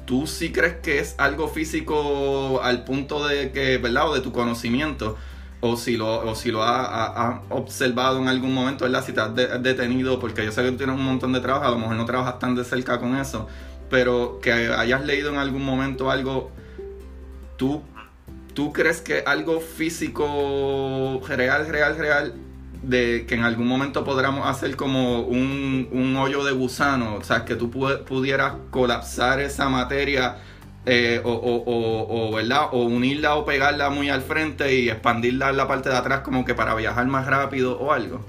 [0.06, 4.10] ¿tú sí crees que es algo físico al punto de que, ¿verdad?
[4.10, 5.16] O de tu conocimiento
[5.62, 9.04] o si lo, o si lo has observado en algún momento, ¿verdad?
[9.06, 11.72] Si te has detenido, porque yo sé que tú tienes un montón de trabajo, a
[11.72, 13.48] lo mejor no trabajas tan de cerca con eso,
[13.90, 16.52] pero que hayas leído en algún momento algo,
[17.58, 17.82] ¿tú,
[18.54, 22.36] tú crees que algo físico, real, real, real,
[22.82, 27.44] de que en algún momento podamos hacer como un, un hoyo de gusano, o sea,
[27.44, 30.38] que tú pudieras colapsar esa materia
[30.92, 32.70] eh, o, o, o, ¿verdad?
[32.72, 36.44] o unirla o pegarla muy al frente y expandirla en la parte de atrás como
[36.46, 38.26] que para viajar más rápido o algo?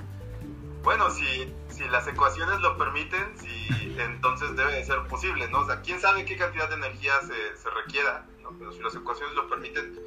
[0.83, 5.61] Bueno, si, si las ecuaciones lo permiten, si, entonces debe de ser posible, ¿no?
[5.61, 8.51] O quién sabe qué cantidad de energía se, se requiera, ¿no?
[8.59, 9.99] Pero si las ecuaciones lo permiten,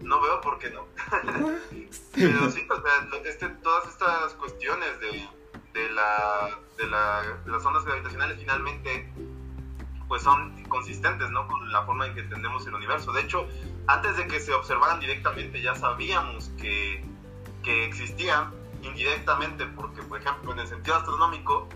[0.00, 0.86] no veo por qué no.
[2.14, 5.28] Pero sí, o este, todas estas cuestiones de,
[5.74, 9.12] de, la, de, la, las ondas gravitacionales finalmente
[10.10, 11.46] pues son consistentes, ¿no?
[11.46, 13.12] Con la forma en que entendemos el universo.
[13.12, 13.46] De hecho,
[13.86, 17.04] antes de que se observaran directamente, ya sabíamos que,
[17.62, 18.50] que existían
[18.82, 21.68] indirectamente, porque, por ejemplo, en el sentido astronómico,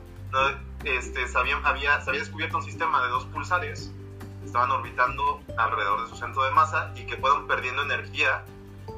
[0.82, 3.92] este, se, había, había, se había descubierto un sistema de dos pulsares
[4.40, 8.44] que estaban orbitando alrededor de su centro de masa y que fueron perdiendo energía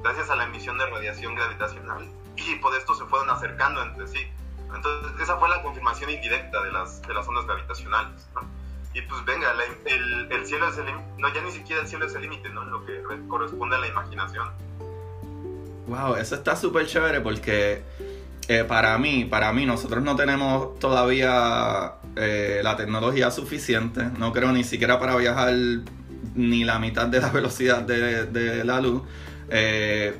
[0.02, 4.26] gracias a la emisión de radiación gravitacional y por esto se fueron acercando entre sí.
[4.74, 8.26] Entonces, esa fue la confirmación indirecta de las, de las ondas gravitacionales.
[8.34, 8.55] ¿no?
[8.96, 9.48] Y pues venga,
[9.84, 10.86] el, el, cielo es el
[11.18, 12.64] no ya ni siquiera el cielo es el límite, ¿no?
[12.64, 14.48] Lo que corresponde a la imaginación.
[15.86, 17.82] Wow, eso está súper chévere porque
[18.48, 24.50] eh, para mí, para mí, nosotros no tenemos todavía eh, la tecnología suficiente, no creo
[24.52, 25.52] ni siquiera para viajar
[26.34, 29.02] ni la mitad de la velocidad de, de la luz.
[29.50, 30.16] Eh,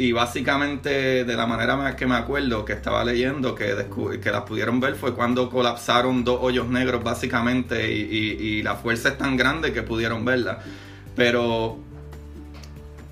[0.00, 3.86] y básicamente, de la manera que me acuerdo que estaba leyendo, que,
[4.18, 9.10] que las pudieron ver, fue cuando colapsaron dos hoyos negros, básicamente, y, y, la fuerza
[9.10, 10.64] es tan grande que pudieron verla.
[11.14, 11.80] Pero,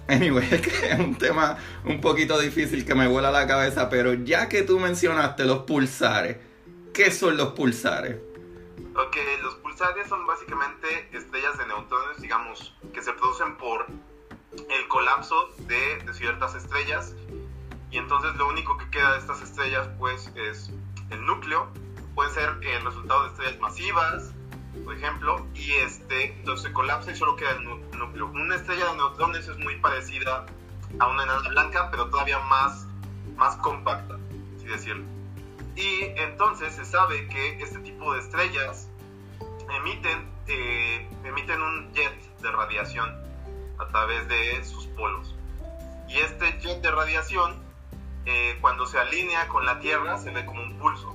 [0.08, 4.14] anyway, es que es un tema un poquito difícil que me vuela la cabeza, pero
[4.14, 6.38] ya que tú mencionaste los pulsares,
[6.94, 8.16] ¿qué son los pulsares?
[8.94, 13.84] Ok, los pulsares son básicamente estrellas de neutrones, digamos, que se producen por
[14.52, 17.14] el colapso de, ciertas estrellas.
[17.90, 20.70] Y entonces lo único que queda de estas estrellas pues es
[21.10, 21.68] el núcleo.
[22.14, 24.32] Puede ser el resultado de estrellas masivas
[24.84, 28.26] por ejemplo y este entonces se colapsa y solo queda el núcleo.
[28.26, 30.46] Una estrella de neutrones es muy parecida
[30.98, 32.86] a una enana blanca pero todavía más
[33.36, 34.18] más compacta
[34.56, 35.04] así decirlo.
[35.76, 38.88] Y entonces se sabe que este tipo de estrellas
[39.76, 43.27] emiten eh, emiten un jet de radiación
[43.78, 45.34] a través de sus polos.
[46.08, 47.62] Y este jet de radiación,
[48.24, 51.14] eh, cuando se alinea con la Tierra, se ve como un pulso.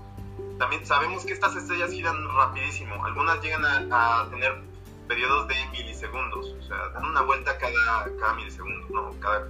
[0.60, 3.04] También sabemos que estas estrellas giran rapidísimo.
[3.04, 4.62] Algunas llegan a, tener
[5.08, 9.20] periodos de milisegundos, o sea, dan una vuelta cada, cada milisegundo, ¿no?
[9.20, 9.50] cada,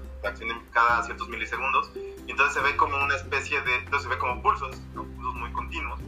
[0.71, 1.91] cada ciertos milisegundos.
[2.25, 5.51] Y entonces se ve como una especie de, entonces se ve como pulsos, pulsos muy
[5.51, 5.99] continuos.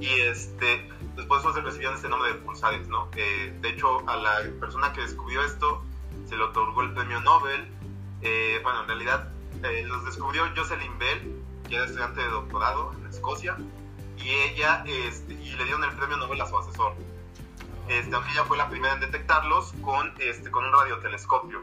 [0.00, 3.08] Y este, después se recibieron este nombre de pulsares, ¿no?
[3.16, 5.82] Eh, de hecho, a la persona que descubrió esto
[6.26, 7.68] se le otorgó el premio Nobel.
[8.22, 9.28] Eh, bueno, en realidad
[9.62, 13.56] eh, los descubrió Jocelyn Bell, que era estudiante de doctorado en Escocia,
[14.18, 16.94] y ella este, y le dieron el premio Nobel a su asesor.
[17.88, 21.62] Este, aunque ella fue la primera en detectarlos con, este, con un radiotelescopio.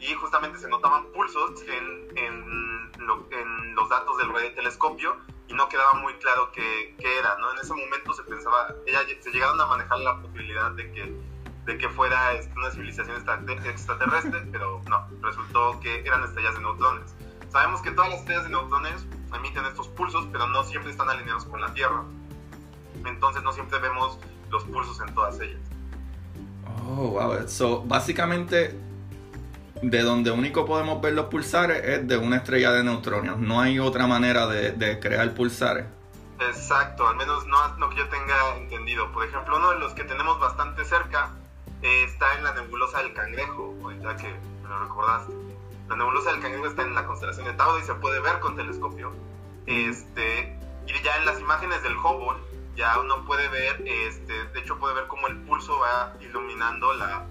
[0.00, 5.16] Y justamente se notaban pulsos en, en, los datos del radiotelescopio
[5.48, 7.52] y no quedaba muy claro qué, qué era, ¿no?
[7.52, 11.14] En ese momento se pensaba, ella, se llegaron a manejar la posibilidad de que
[11.64, 13.16] de que fuera este, una civilización
[13.66, 17.14] extraterrestre, pero no, resultó que eran estrellas de neutrones.
[17.50, 21.44] Sabemos que todas las estrellas de neutrones emiten estos pulsos, pero no siempre están alineados
[21.44, 22.02] con la Tierra.
[23.04, 24.18] Entonces no siempre vemos
[24.50, 25.60] los pulsos en todas ellas.
[26.86, 27.48] Oh, wow.
[27.48, 28.78] So, básicamente,
[29.82, 33.36] de donde único podemos ver los pulsares es de una estrella de neutrones.
[33.38, 35.86] No hay otra manera de, de crear pulsares.
[36.40, 39.10] Exacto, al menos no, no que yo tenga entendido.
[39.12, 41.03] Por ejemplo, uno de los que tenemos bastante cerca
[43.04, 44.28] del cangrejo, ahorita que
[44.62, 45.32] me lo recordaste.
[45.88, 48.56] La nebulosa del cangrejo está en la constelación de Tauro y se puede ver con
[48.56, 49.12] telescopio.
[49.66, 52.40] Este, y ya en las imágenes del Hubble,
[52.76, 57.26] ya uno puede ver, este, de hecho puede ver cómo el pulso va iluminando la,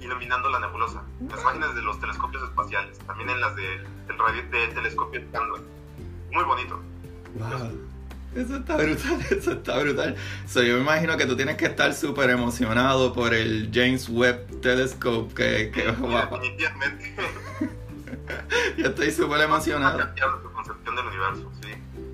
[0.00, 1.02] iluminando la nebulosa.
[1.28, 3.86] Las imágenes de los telescopios espaciales, también en las del,
[4.50, 5.62] del, telescopio Candle.
[6.32, 6.80] Muy bonito.
[7.34, 7.92] Wow.
[8.34, 10.16] Eso está brutal, eso está brutal.
[10.48, 14.60] So, yo me imagino que tú tienes que estar súper emocionado por el James Webb
[14.60, 17.14] Telescope que, que Definitivamente.
[18.78, 19.98] yo estoy súper emocionado.
[20.42, 21.68] tu concepción del universo, sí.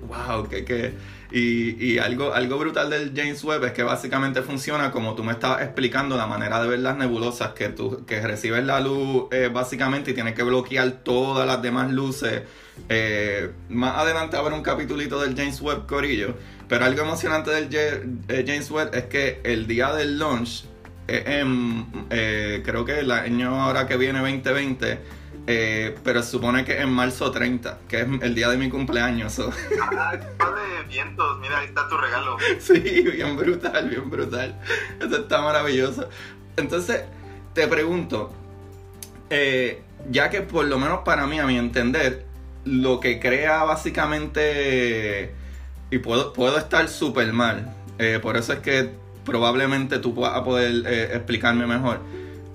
[0.07, 0.93] Wow, que, que
[1.31, 5.33] y, y, algo, algo brutal del James Webb es que básicamente funciona como tú me
[5.33, 9.49] estabas explicando la manera de ver las nebulosas, que tú que recibes la luz eh,
[9.53, 12.41] básicamente y tienes que bloquear todas las demás luces.
[12.87, 16.35] Eh, más adelante habrá un capitulito del James Webb Corillo.
[16.67, 20.65] Pero algo emocionante del eh, James Webb es que el día del launch,
[21.07, 24.99] creo que el año ahora que viene 2020,
[25.51, 28.69] eh, pero se supone que es en marzo 30, que es el día de mi
[28.69, 29.41] cumpleaños.
[29.81, 32.37] Ah, de vientos, mira, ahí está tu regalo.
[32.59, 34.59] Sí, bien brutal, bien brutal.
[34.99, 36.07] Eso está maravilloso.
[36.55, 37.03] Entonces,
[37.53, 38.31] te pregunto,
[39.29, 42.25] eh, ya que por lo menos para mí, a mi entender,
[42.69, 45.33] lo que crea básicamente,
[45.91, 48.89] y puedo, puedo estar súper mal, eh, por eso es que
[49.25, 51.99] probablemente tú puedas poder explicarme mejor.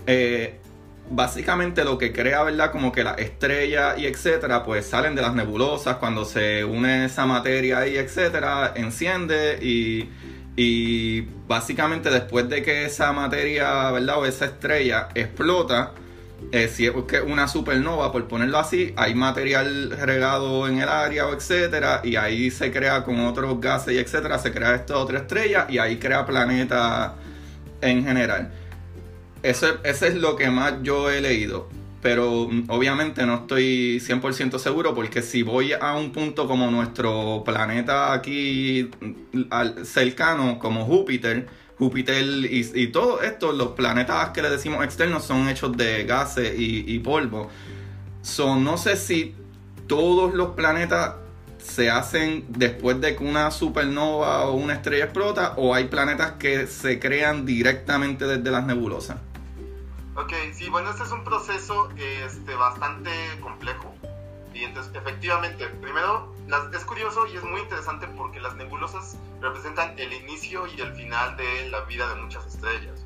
[0.07, 0.59] Eh,
[1.11, 2.71] básicamente lo que crea, ¿verdad?
[2.71, 7.27] Como que las estrellas y etcétera, pues salen de las nebulosas cuando se une esa
[7.27, 10.09] materia ahí, etcétera, enciende y,
[10.57, 14.19] y básicamente después de que esa materia, ¿verdad?
[14.19, 15.93] O esa estrella explota,
[16.53, 16.93] eh, si es
[17.27, 22.51] una supernova, por ponerlo así, hay material regado en el área o etcétera, y ahí
[22.51, 26.27] se crea con otros gases y etcétera, se crea esta otra estrella y ahí crea
[26.27, 27.17] planeta
[27.81, 28.53] en general.
[29.43, 31.69] Eso, es lo que más yo he leído.
[32.01, 37.43] Pero mm, obviamente no estoy 100% seguro porque si voy a un punto como nuestro
[37.45, 38.91] planeta aquí
[39.33, 41.47] mm, cercano, como Júpiter,
[41.79, 46.55] Júpiter y, y todo esto, los planetas que le decimos externos son hechos de gases
[46.57, 47.51] y, polvo.
[48.23, 49.35] son no sé si
[49.87, 51.17] todos los planetas
[51.59, 56.67] se hacen después de que una supernova o una estrella explota o hay planetas que
[56.67, 59.17] se crean directamente desde las nebulosas.
[60.15, 63.11] Ok, sí, bueno, este es un proceso este, bastante
[63.41, 63.95] complejo.
[64.55, 69.99] Y entonces, efectivamente, primero, las, es curioso y es muy interesante porque las nebulosas representan
[69.99, 73.05] el inicio y el final de la vida de muchas estrellas.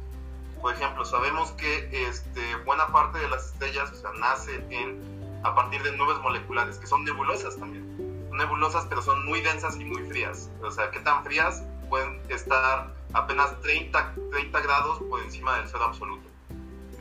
[0.61, 5.01] Por ejemplo, sabemos que este, buena parte de las estrellas o sea, nace en,
[5.43, 7.97] a partir de nubes moleculares, que son nebulosas también.
[8.29, 10.51] Son nebulosas, pero son muy densas y muy frías.
[10.63, 11.63] O sea, ¿qué tan frías?
[11.89, 16.29] Pueden estar apenas 30, 30 grados por encima del cero absoluto.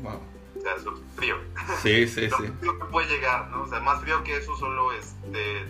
[0.01, 0.36] Wow.
[0.75, 0.83] Es
[1.15, 1.37] frío.
[1.81, 2.53] Sí, sí, sí.
[2.61, 3.63] Lo que puede llegar, ¿no?
[3.63, 5.65] O sea, más frío que eso solo es de,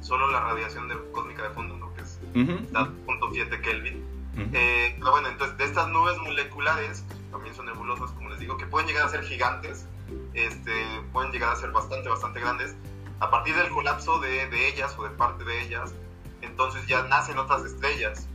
[0.00, 1.94] solo la radiación de, cósmica de fondo, ¿no?
[1.94, 4.14] Que es uh 7 Kelvin.
[4.52, 8.56] Eh, pero bueno, entonces de estas nubes moleculares, que también son nebulosas, como les digo,
[8.56, 9.86] que pueden llegar a ser gigantes,
[10.32, 10.72] este,
[11.12, 12.74] pueden llegar a ser bastante, bastante grandes,
[13.20, 15.94] a partir del colapso de, de ellas o de parte de ellas,
[16.42, 18.26] entonces ya nacen otras estrellas.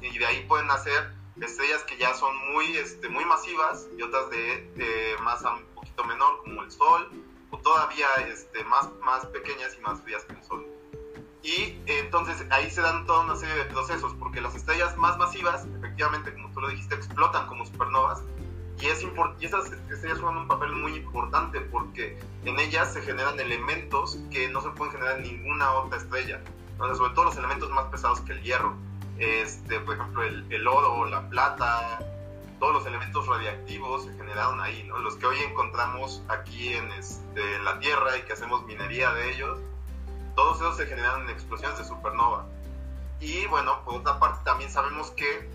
[0.00, 4.30] Y de ahí pueden nacer estrellas que ya son muy, este, muy masivas y otras
[4.30, 7.10] de, masa un poquito menor, como el Sol,
[7.50, 10.66] o todavía este, más, más pequeñas y más frías que el Sol.
[11.42, 15.66] Y entonces ahí se dan toda una serie de procesos, porque las estrellas más masivas,
[15.78, 18.22] efectivamente, como tú lo dijiste, explotan como supernovas,
[18.80, 19.02] y, es
[19.38, 24.48] y esas estrellas juegan un papel muy importante porque en ellas se generan elementos que
[24.48, 26.42] no se pueden generar en ninguna otra estrella,
[26.78, 28.74] sobre todo los elementos más pesados que el hierro
[29.22, 32.00] este, por ejemplo, el, el oro, la plata,
[32.58, 34.98] todos los elementos radiactivos se generaron ahí, ¿no?
[34.98, 39.60] Los que hoy encontramos aquí en, este, la Tierra y que hacemos minería de ellos,
[40.34, 42.46] todos esos se generaron en explosiones de supernova.
[43.20, 45.48] Y bueno, por otra parte también sabemos que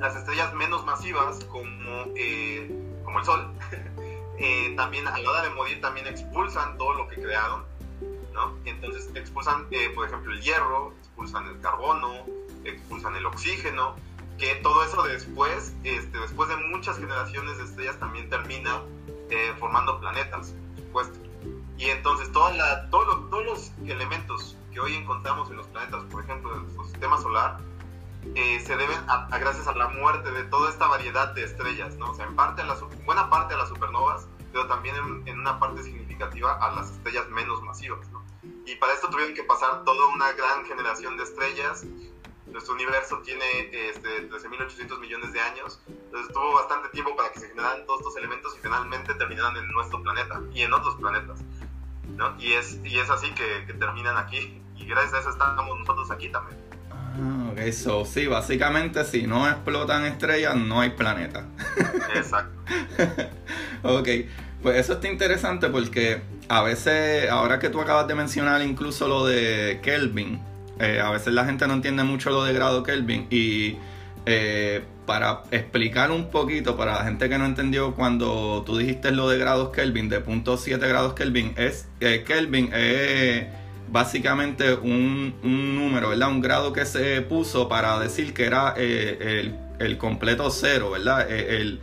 [0.00, 2.68] las estrellas menos masivas, como, eh,
[3.04, 3.52] como el Sol,
[4.38, 7.64] eh, también a la hora de morir también expulsan todo lo que crearon,
[8.32, 8.56] ¿no?
[8.64, 12.24] Entonces expulsan, eh, por ejemplo, el hierro, expulsan el carbono,
[12.64, 13.96] expulsan el oxígeno,
[14.38, 18.82] que todo eso después, este, después de muchas generaciones de estrellas, también termina
[19.28, 21.18] eh, formando planetas, por supuesto.
[21.76, 26.24] Y entonces toda la, todo todos los elementos que hoy encontramos en los planetas, por
[26.24, 27.58] ejemplo, en nuestro sistema solar,
[28.34, 32.10] eh, se deben a, gracias a la muerte de toda esta variedad de estrellas, ¿no?
[32.10, 35.58] O sea, en parte a buena parte a las supernovas, pero también en, en, una
[35.58, 38.22] parte significativa a las estrellas menos masivas, ¿no?
[38.66, 41.84] Y para esto tuvieron que pasar toda una gran generación de estrellas
[42.52, 47.48] nuestro universo tiene este, 13.800 millones de años, entonces tuvo bastante tiempo para que se
[47.48, 51.40] generaran todos estos elementos y finalmente terminaran en nuestro planeta y en otros planetas.
[52.16, 52.36] ¿no?
[52.38, 56.10] Y, es, y es así que, que terminan aquí y gracias a eso estamos nosotros
[56.10, 56.58] aquí también.
[56.90, 61.46] Ah, ok, so, sí, básicamente si no explotan estrellas no hay planeta.
[62.14, 62.58] Exacto.
[63.82, 64.08] ok,
[64.62, 69.26] pues eso está interesante porque a veces, ahora que tú acabas de mencionar incluso lo
[69.26, 70.40] de Kelvin,
[70.80, 73.76] eh, a veces la gente no entiende mucho lo de grado Kelvin y
[74.26, 79.28] eh, para explicar un poquito para la gente que no entendió cuando tú dijiste lo
[79.28, 83.46] de grados Kelvin, de punto .7 grados Kelvin, es eh, Kelvin es
[83.90, 86.30] básicamente un, número, ¿verdad?
[86.30, 91.30] Un grado que se puso para decir que era el, el, completo cero, ¿verdad?
[91.30, 91.80] El,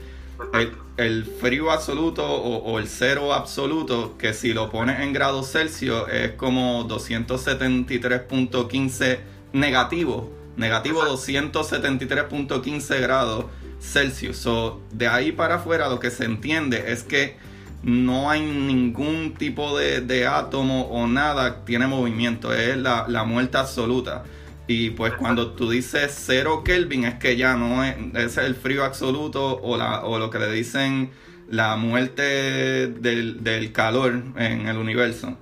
[0.97, 6.31] el, frío absoluto o, el cero absoluto, que si lo pones en grados Celsius es
[6.33, 9.19] como 273.15
[9.53, 13.45] negativo, negativo 273.15 grados
[13.79, 14.37] Celsius.
[14.37, 17.37] So, de ahí para afuera lo que se entiende es que
[17.83, 23.57] no hay ningún tipo de, átomo o nada que tiene movimiento, es la, la muerte
[23.57, 24.23] absoluta.
[24.67, 28.83] Y pues cuando tú dices cero Kelvin es que ya no es, es el frío
[28.83, 31.11] absoluto o, la, o lo que le dicen
[31.47, 35.37] la muerte del, calor en el universo.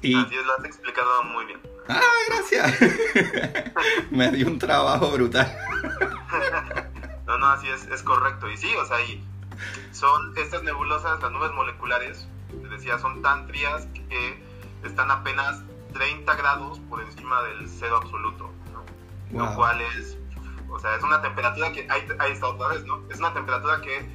[0.00, 1.60] y, así es, lo has explicado muy bien.
[1.88, 2.78] Ah, gracias.
[4.10, 5.52] Me dio un trabajo brutal.
[7.26, 8.50] no, no, así es, es correcto.
[8.50, 9.22] Y sí, o sea, y
[9.92, 12.28] son estas nebulosas, las nubes moleculares,
[12.62, 14.42] te decía, son tan frías que
[14.84, 15.62] están apenas
[15.96, 18.50] 30 grados por encima del cero absoluto,
[19.32, 20.18] Lo cual es,
[20.68, 23.02] o sea, es una temperatura que, ahí, ahí, está otra vez, ¿no?
[23.10, 24.06] Es una temperatura que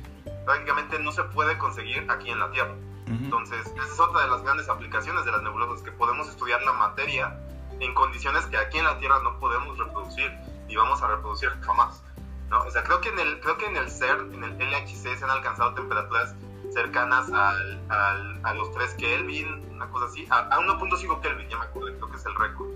[0.45, 2.75] prácticamente no se puede conseguir aquí en la Tierra.
[3.07, 6.73] Entonces, esa es otra de las grandes aplicaciones de las nebulosas, que podemos estudiar la
[6.73, 7.37] materia
[7.79, 10.31] en condiciones que aquí en la Tierra no podemos reproducir,
[10.67, 12.03] ni vamos a reproducir jamás.
[12.49, 12.63] ¿no?
[12.63, 15.23] O sea, creo que en el, creo que en el CERN, en el LHC, se
[15.23, 16.35] han alcanzado temperaturas
[16.73, 21.95] cercanas al, a los 3 Kelvin, una cosa así, a, 1.5 Kelvin, ya me acuerdo,
[21.97, 22.69] creo que es el récord.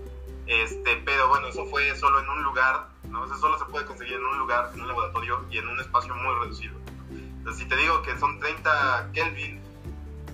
[0.46, 3.24] Este, pero bueno, eso fue solo en un lugar, ¿no?
[3.24, 6.14] Eso solo se puede conseguir en un lugar, en un laboratorio y en un espacio
[6.14, 6.76] muy reducido.
[7.10, 9.60] Entonces, si te digo que son 30 Kelvin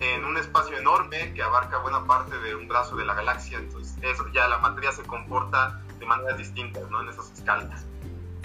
[0.01, 3.97] en un espacio enorme que abarca buena parte de un brazo de la galaxia, entonces
[4.03, 7.01] eso ya la materia se comporta de maneras distintas, ¿no?
[7.01, 7.87] En esas escalas.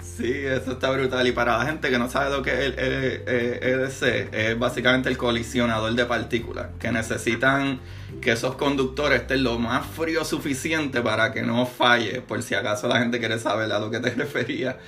[0.02, 1.26] Sí, eso está brutal.
[1.26, 5.16] Y para la gente que no sabe lo que es el EDC, es básicamente el
[5.16, 7.80] colisionador de partículas, que necesitan
[8.20, 12.88] que esos conductores estén lo más frío suficiente para que no falle, por si acaso
[12.88, 14.78] la gente quiere saber a lo que te refería.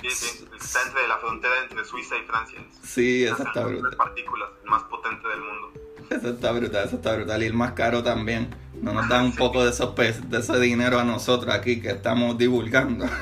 [0.00, 2.58] Sí, sí, está entre la frontera entre Suiza y Francia.
[2.82, 3.96] Sí, eso está brutal.
[3.96, 5.72] partículas, el más potente del mundo.
[6.08, 7.42] Eso está brutal, eso está brutal.
[7.42, 8.48] Y el más caro también.
[8.82, 12.38] No nos dan un poco de, esos de ese dinero a nosotros aquí que estamos
[12.38, 13.06] divulgando.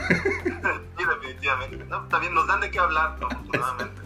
[0.98, 1.84] Sí, definitivamente.
[1.84, 4.00] No, también nos dan de qué hablar, afortunadamente.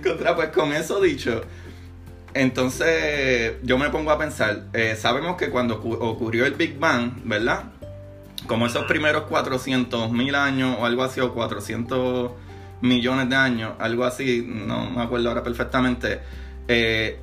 [0.02, 1.42] Contra, pues con eso dicho,
[2.34, 7.64] entonces yo me pongo a pensar, eh, sabemos que cuando ocurrió el Big Bang, ¿verdad?
[8.46, 12.30] Como esos primeros 400 mil años o algo así, o 400
[12.80, 16.20] millones de años, algo así, no me acuerdo ahora perfectamente,
[16.68, 17.18] eh,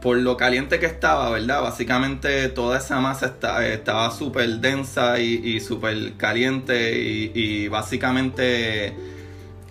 [0.00, 1.62] por lo caliente que estaba, ¿verdad?
[1.62, 8.94] Básicamente toda esa masa estaba súper densa y, súper caliente y, básicamente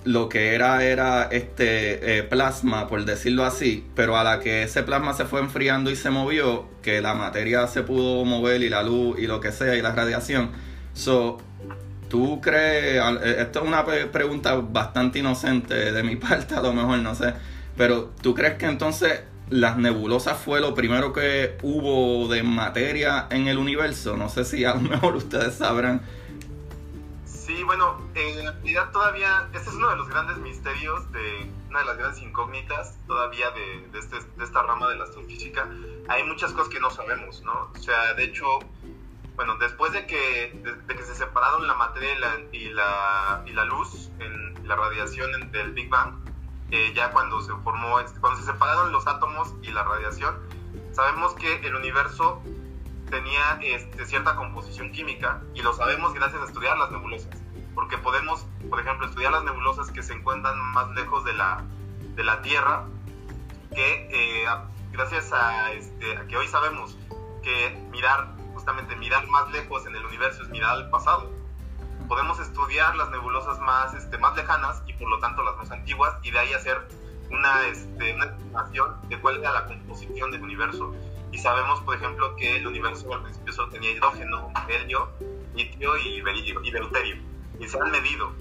[0.05, 4.83] lo que era era este eh, plasma, por decirlo así, pero a la que ese
[4.83, 8.81] plasma se fue enfriando y se movió, que la materia se pudo mover y la
[8.81, 10.51] luz y lo que sea y la radiación.
[10.93, 11.37] So,
[12.09, 16.97] ¿Tú crees, eh, esto es una pregunta bastante inocente de mi parte, a lo mejor
[16.99, 17.33] no sé,
[17.77, 23.47] pero ¿tú crees que entonces las nebulosas fue lo primero que hubo de materia en
[23.47, 24.15] el universo.
[24.15, 26.01] No sé si a lo mejor ustedes sabrán.
[27.25, 31.85] Sí, bueno, en realidad todavía, este es uno de los grandes misterios, de una de
[31.85, 35.67] las grandes incógnitas todavía de, este, de esta rama de la astrofísica.
[36.07, 37.71] Hay muchas cosas que no sabemos, ¿no?
[37.73, 38.45] O sea, de hecho,
[39.35, 40.53] bueno, después de que,
[40.87, 44.75] de, que se separaron la materia y la, y la, y la luz en la
[44.75, 46.13] radiación del Big Bang,
[46.93, 50.35] ya cuando se formó, cuando se separaron los átomos y la radiación,
[50.91, 52.41] sabemos que el universo
[53.09, 57.35] tenía este, cierta composición química y lo sabemos gracias a estudiar las nebulosas,
[57.73, 61.63] porque podemos, por ejemplo, estudiar las nebulosas que se encuentran más lejos de la,
[62.15, 62.85] de la Tierra,
[63.73, 64.45] que eh,
[64.91, 66.97] gracias a, este, a que hoy sabemos
[67.41, 71.38] que mirar, justamente mirar más lejos en el universo es mirar al pasado
[72.09, 76.15] podemos estudiar las nebulosas más, este, más lejanas y por lo tanto las más antiguas
[76.23, 76.81] y de ahí hacer
[77.29, 80.93] una, este, una estimación de cuál era la composición del universo.
[81.31, 85.07] Y sabemos, por ejemplo, que el universo al principio solo tenía hidrógeno, helio
[85.53, 86.21] litio y,
[86.71, 87.17] deuterio,
[87.59, 88.31] y se han medido.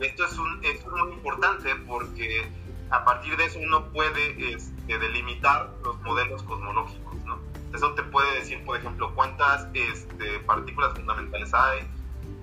[0.00, 2.46] Esto es, un, es muy importante porque
[2.90, 7.38] a partir de eso uno puede este, delimitar los modelos cosmológicos, ¿no?
[7.74, 11.88] Eso te puede decir, por ejemplo, cuántas este, partículas fundamentales hay,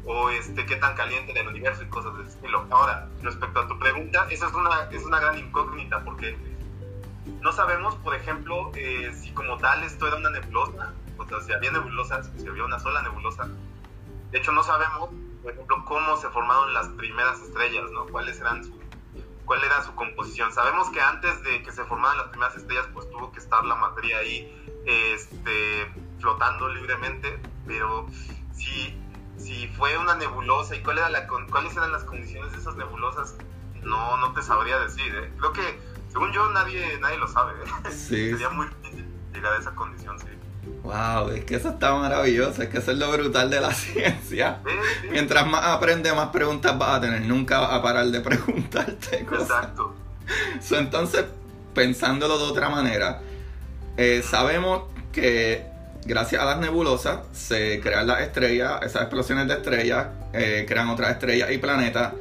[0.05, 2.65] o este, qué tan caliente el universo y cosas de ese estilo.
[2.69, 6.37] Ahora, respecto a tu pregunta, esa es una, es una gran incógnita porque
[7.41, 11.53] no sabemos, por ejemplo, eh, si como tal esto era una nebulosa, o sea, si
[11.53, 13.47] había nebulosas, si había una sola nebulosa.
[14.31, 15.09] De hecho, no sabemos,
[15.41, 18.05] por ejemplo, cómo se formaron las primeras estrellas, ¿no?
[18.07, 18.77] ¿Cuáles eran su,
[19.45, 20.51] cuál era su composición?
[20.51, 23.75] Sabemos que antes de que se formaran las primeras estrellas, pues tuvo que estar la
[23.75, 24.51] materia ahí
[24.85, 28.07] este, flotando libremente, pero
[28.53, 28.97] si
[29.37, 33.35] si fue una nebulosa y cuál era la, cuáles eran las condiciones de esas nebulosas,
[33.81, 35.13] no, no te sabría decir.
[35.15, 35.31] ¿eh?
[35.37, 35.79] Creo que,
[36.09, 37.53] según yo, nadie, nadie lo sabe.
[37.53, 37.91] ¿eh?
[37.91, 40.27] Sería muy difícil llegar a esa condición, sí.
[40.83, 44.61] Wow, es que eso está maravilloso, es que eso es lo brutal de la ciencia.
[45.09, 49.49] Mientras más aprendes, más preguntas vas a tener, nunca vas a parar de preguntarte cosas.
[49.49, 49.95] Exacto.
[50.71, 51.25] entonces,
[51.73, 53.21] pensándolo de otra manera,
[53.97, 55.72] eh, sabemos que
[56.05, 61.11] gracias a las nebulosas se crean las estrellas, esas explosiones de estrellas eh, crean otras
[61.11, 62.13] estrellas y planetas.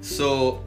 [0.00, 0.62] So,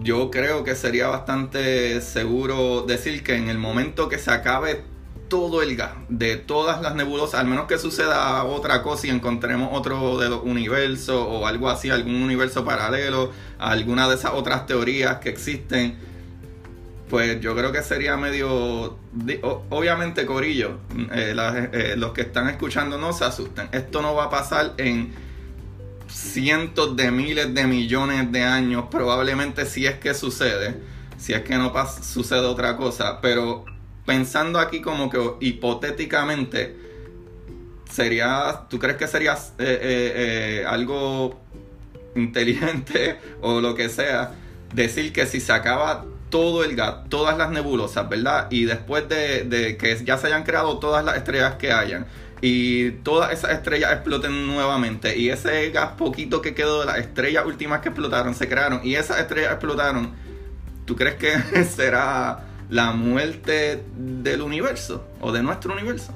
[0.00, 4.84] yo creo que sería bastante seguro decir que en el momento que se acabe
[5.28, 9.70] todo el gas de todas las nebulosas, al menos que suceda otra cosa y encontremos
[9.72, 15.18] otro de los universos o algo así, algún universo paralelo, alguna de esas otras teorías
[15.18, 16.11] que existen
[17.12, 18.96] pues yo creo que sería medio...
[19.68, 20.78] Obviamente, Corillo,
[21.12, 21.36] eh,
[21.74, 23.68] eh, los que están escuchando no se asusten.
[23.70, 25.12] Esto no va a pasar en
[26.08, 30.74] cientos de miles de millones de años, probablemente si es que sucede,
[31.18, 31.70] si es que no
[32.02, 33.66] sucede otra cosa, pero
[34.06, 36.74] pensando aquí como que hipotéticamente,
[37.90, 41.38] sería, ¿tú crees que sería eh, algo
[42.16, 44.34] inteligente o lo que sea
[44.72, 48.46] decir que si se acaba todo el gas, todas las nebulosas, ¿verdad?
[48.50, 52.06] Y después de, que ya se hayan creado todas las estrellas que hayan
[52.40, 57.44] y todas esas estrellas exploten nuevamente y ese gas poquito que quedó de las estrellas
[57.44, 60.14] últimas que explotaron se crearon y esas estrellas explotaron,
[60.86, 66.14] ¿tú crees que será la muerte del universo o de nuestro universo?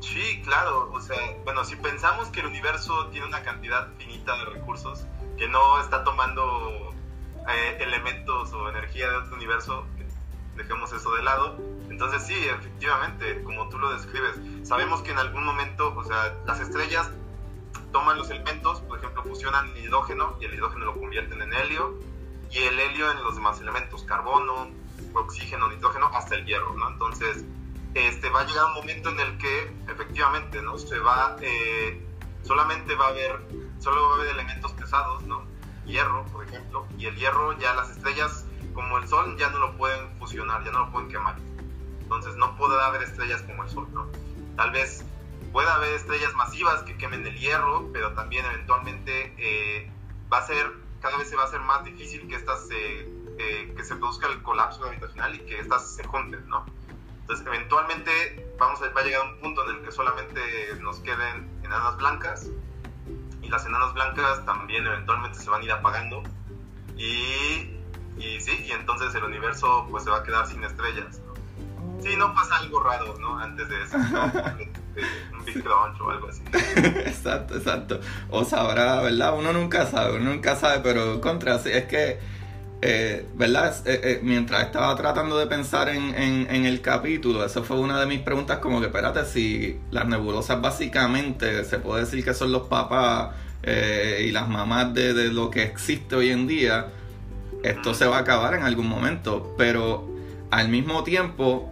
[0.00, 4.44] Sí, claro, o sea, bueno, si pensamos que el universo tiene una cantidad finita de
[4.46, 5.04] recursos,
[5.36, 6.95] que no está tomando
[7.48, 9.86] eh, elementos o energía de otro universo,
[10.56, 11.58] dejemos eso de lado.
[11.90, 14.36] Entonces sí, efectivamente, como tú lo describes,
[14.66, 17.10] sabemos que en algún momento, o sea, las estrellas
[17.92, 21.98] toman los elementos, por ejemplo, fusionan hidrógeno y el hidrógeno lo convierten en helio
[22.50, 24.68] y el helio en los demás elementos, carbono,
[25.14, 26.88] oxígeno, nitrógeno, hasta el hierro, ¿no?
[26.88, 27.44] Entonces,
[27.94, 30.78] este, va a llegar un momento en el que efectivamente, ¿no?
[30.78, 32.02] Se va, eh,
[32.42, 33.40] solamente va a haber,
[33.78, 35.44] solo va a haber elementos pesados, ¿no?
[35.86, 39.76] Hierro, por ejemplo, y el hierro ya las estrellas, como el Sol, ya no lo
[39.76, 41.36] pueden fusionar, ya no lo pueden quemar.
[42.00, 44.06] Entonces no puede haber estrellas como el Sol, ¿no?
[44.56, 45.04] Tal vez
[45.52, 49.90] pueda haber estrellas masivas que quemen el hierro, pero también eventualmente eh,
[50.32, 50.70] va a ser,
[51.00, 54.42] cada vez se va a hacer más difícil que estas eh, que se produzca el
[54.42, 56.64] colapso gravitacional y que estas se junten, ¿no?
[57.20, 60.40] Entonces eventualmente vamos a, va a llegar a un punto en el que solamente
[60.80, 62.50] nos queden enanas blancas
[63.46, 66.22] y las enanas blancas también eventualmente se van a ir apagando
[66.96, 67.70] y,
[68.18, 71.20] y sí, y entonces el universo pues se va a quedar sin estrellas.
[71.26, 72.02] ¿no?
[72.02, 73.38] Sí, no pasa algo raro, ¿no?
[73.38, 76.42] Antes de eso, un Big Crunch o algo así.
[76.76, 78.00] exacto, exacto.
[78.30, 79.36] O sabrá, ¿verdad?
[79.36, 82.18] Uno nunca sabe, uno nunca sabe, pero contra, es que
[82.82, 83.74] eh, ¿verdad?
[83.86, 88.06] Eh, eh, mientras estaba tratando de pensar en, en, el capítulo, eso fue una de
[88.06, 92.68] mis preguntas, como que espérate, si las nebulosas básicamente se puede decir que son los
[92.68, 93.34] papás
[93.66, 96.88] y las mamás de, de, lo que existe hoy en día,
[97.64, 100.08] esto se va a acabar en algún momento, pero
[100.50, 101.68] al mismo tiempo,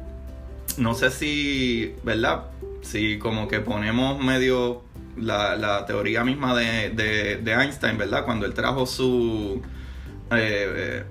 [0.79, 2.47] no sé si, ¿verdad?
[2.83, 4.83] Si como que ponemos medio
[5.17, 8.25] la, la teoría misma de, de, de Einstein, ¿verdad?
[8.25, 9.63] Cuando él trajo su
[10.31, 11.05] eh,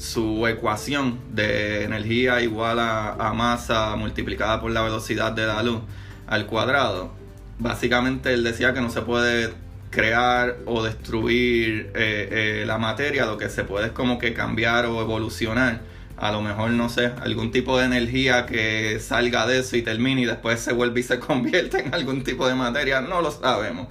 [0.00, 5.80] su ecuación de energía igual a, masa multiplicada por la velocidad de la luz
[6.26, 7.12] al cuadrado,
[7.58, 9.52] básicamente él decía que no se puede
[9.90, 14.86] crear o destruir eh, eh, la materia, lo que se puede es como que cambiar
[14.86, 15.80] o evolucionar.
[16.16, 20.22] A lo mejor, no sé, algún tipo de energía que salga de eso y termine
[20.22, 23.88] y después se vuelve y se convierte en algún tipo de materia, no lo sabemos.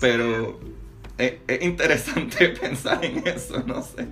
[0.00, 0.58] Pero
[1.18, 4.08] es, interesante pensar en eso, no sé.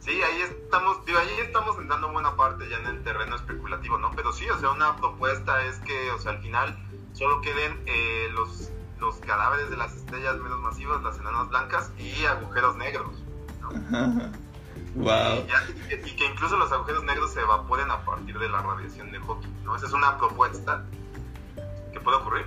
[0.00, 4.10] Sí, ahí estamos, digo, ahí estamos entrando buena parte ya en el terreno especulativo, ¿no?
[4.12, 6.78] Pero sí, o sea, una propuesta es que, o sea, al final
[7.12, 12.24] solo queden eh, los, los cadáveres de las estrellas menos masivas, las enanas blancas y
[12.24, 13.22] agujeros negros.
[14.94, 15.46] Wow.
[15.90, 19.64] Y, que incluso los agujeros negros se evaporen a partir de la radiación de Hawking.
[19.64, 19.76] ¿no?
[19.76, 20.84] Esa es una propuesta
[21.92, 22.46] que puede ocurrir.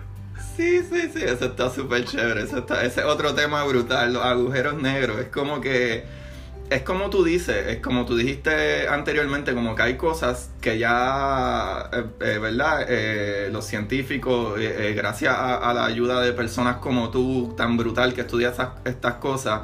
[0.56, 2.44] Sí, sí, sí, eso está súper chévere.
[2.44, 5.20] Eso está, ese es otro tema brutal, los agujeros negros.
[5.20, 6.04] Es como que.
[6.70, 11.90] Es como tú dices, es como tú dijiste anteriormente, como que hay cosas que ya,
[11.92, 12.86] eh, eh, ¿verdad?
[12.88, 14.58] Eh, los científicos,
[14.96, 19.62] gracias a, la ayuda de personas como tú, tan brutal que estudias estas cosas,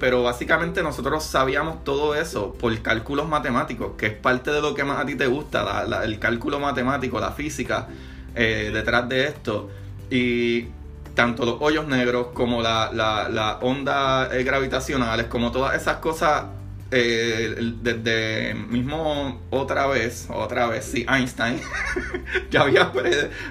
[0.00, 4.84] pero básicamente nosotros sabíamos todo eso por cálculos matemáticos, que es parte de lo que
[4.84, 7.88] más a ti te gusta, el cálculo matemático, la física
[8.34, 9.70] eh, detrás de esto.
[10.10, 10.66] Y
[11.14, 16.44] tanto los hoyos negros como las la, ondas eh, gravitacionales, como todas esas cosas,
[16.90, 21.58] eh, desde mismo otra vez, otra vez, sí, Einstein
[22.50, 22.92] ya había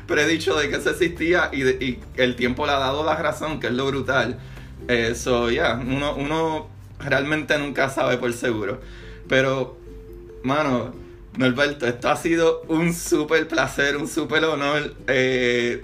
[0.05, 3.73] predicho de que eso existía y, el tiempo le ha dado la razón, que es
[3.73, 4.39] lo brutal.
[4.88, 6.67] Eso, ya, uno, uno
[6.99, 8.82] realmente nunca sabe por seguro.
[9.27, 9.77] Pero,
[10.43, 10.93] mano,
[11.41, 14.93] Norberto, esto ha sido un súper placer, un súper honor.
[15.07, 15.83] Eh,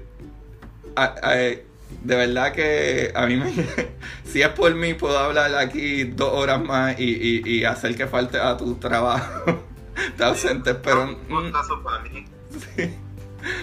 [2.03, 3.51] de verdad que a mí me...
[4.23, 8.37] si es por mí, puedo hablar aquí dos horas más y, y, hacer que falte
[8.39, 9.63] a tu trabajo.
[10.17, 11.17] Te ausentes, pero...
[11.27, 12.25] Un gustazo para mí.
[12.75, 12.93] Sí.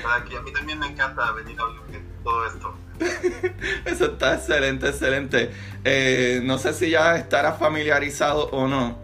[0.03, 2.75] Para que a mí también me encanta venir a hablar de todo esto.
[3.85, 5.53] Eso está excelente, excelente.
[5.85, 9.04] Eh, no sé si ya estarás familiarizado o no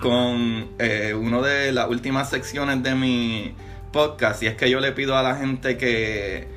[0.00, 3.54] con eh, una de las últimas secciones de mi
[3.92, 4.42] podcast.
[4.42, 6.48] Y es que yo le pido a la gente que,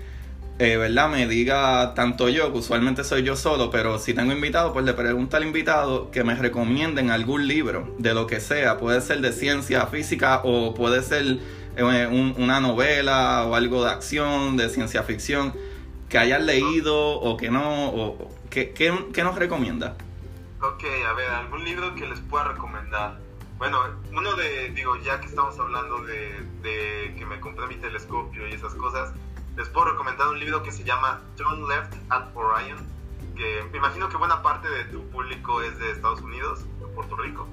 [0.59, 1.09] eh, ¿verdad?
[1.09, 4.93] Me diga tanto yo, que usualmente soy yo solo, pero si tengo invitado, pues le
[4.93, 8.77] pregunto al invitado que me recomienden algún libro, de lo que sea.
[8.77, 11.39] Puede ser de ciencia física o puede ser
[11.81, 15.53] una novela o algo de acción, de ciencia ficción
[16.09, 19.95] que hayas leído o que no, o, ¿qué, qué, nos recomienda?
[20.61, 23.19] Ok, a ver, algún libro que les pueda recomendar.
[23.59, 23.77] Bueno,
[24.11, 28.53] uno de, digo, ya que estamos hablando de, de, que me compré mi telescopio y
[28.53, 29.13] esas cosas,
[29.55, 32.77] les puedo recomendar un libro que se llama Turn Left at Orion,
[33.35, 37.15] que me imagino que buena parte de tu público es de Estados Unidos, de Puerto
[37.17, 37.47] Rico.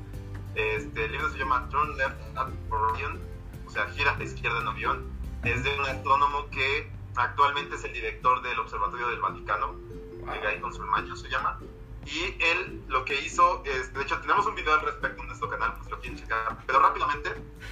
[0.55, 3.21] Este, el libro se llama Turn Left at Orion,
[3.67, 5.05] o sea, gira a la izquierda en avión.
[5.45, 9.73] Es de un astrónomo que Actualmente es el director del Observatorio del Vaticano,
[10.21, 10.27] wow.
[10.27, 11.59] Guy Consolmaño se llama.
[12.07, 15.51] Y él lo que hizo es, de hecho tenemos un video al respecto en nuestro
[15.51, 16.57] canal, pues lo quieren checar.
[16.65, 17.31] Pero rápidamente,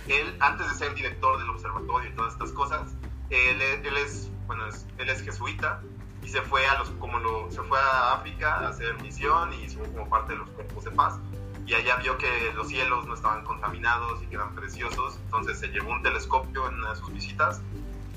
[0.09, 2.95] él antes de ser director del observatorio y todas estas cosas,
[3.31, 4.65] él, él es, bueno,
[4.99, 5.81] él es jesuita
[6.23, 9.65] y se fue a los, como lo, se fue a África a hacer misión y
[9.65, 11.19] hizo como parte de los cuerpos de paz.
[11.67, 15.69] Y allá vio que los cielos no estaban contaminados y que eran preciosos, entonces se
[15.69, 17.63] llevó un telescopio en una de sus visitas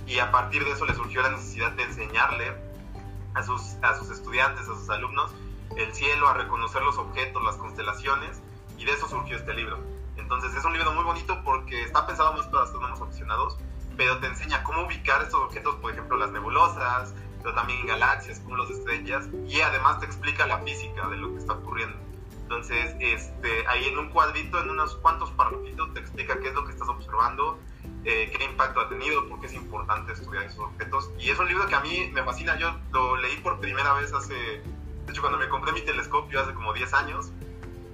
[0.07, 2.55] y a partir de eso le surgió la necesidad de enseñarle
[3.35, 5.31] a sus, a sus estudiantes, a sus alumnos,
[5.75, 8.41] el cielo, a reconocer los objetos, las constelaciones,
[8.77, 9.79] y de eso surgió este libro.
[10.17, 13.57] Entonces es un libro muy bonito porque está pensado más para astrónomos aficionados,
[13.95, 18.69] pero te enseña cómo ubicar estos objetos, por ejemplo las nebulosas, pero también galaxias, cúmulos
[18.69, 21.97] de estrellas, y además te explica la física de lo que está ocurriendo.
[22.47, 26.63] Entonces, este, ahí en un cuadrito, en unos cuantos párrafitos, te explica qué es lo
[26.63, 27.59] que estás observando,
[28.05, 31.11] eh, qué impacto ha tenido, por qué es importante estudiar esos objetos.
[31.19, 32.57] Y es un libro que a mí me fascina.
[32.57, 34.63] Yo lo leí por primera vez hace,
[35.17, 37.31] hecho, cuando me compré mi telescopio hace como 10 años.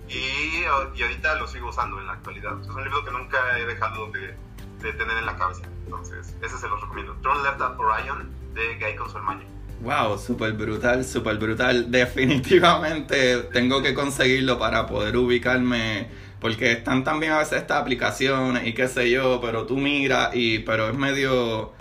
[0.10, 0.64] Y,
[0.96, 2.60] y ahorita lo sigo usando en la actualidad.
[2.62, 4.36] Es un libro que nunca he dejado de,
[4.82, 5.64] de tener en la cabeza.
[5.86, 7.14] Entonces, ese se los recomiendo.
[7.22, 9.46] Turn Left at Orion de Guy Consolmaño.
[9.82, 11.90] Wow, súper brutal, súper brutal.
[11.90, 16.10] Definitivamente tengo que conseguirlo para poder ubicarme
[16.40, 20.60] porque están también a veces estas aplicaciones y qué sé yo, pero tú miras y
[20.60, 21.72] pero es medio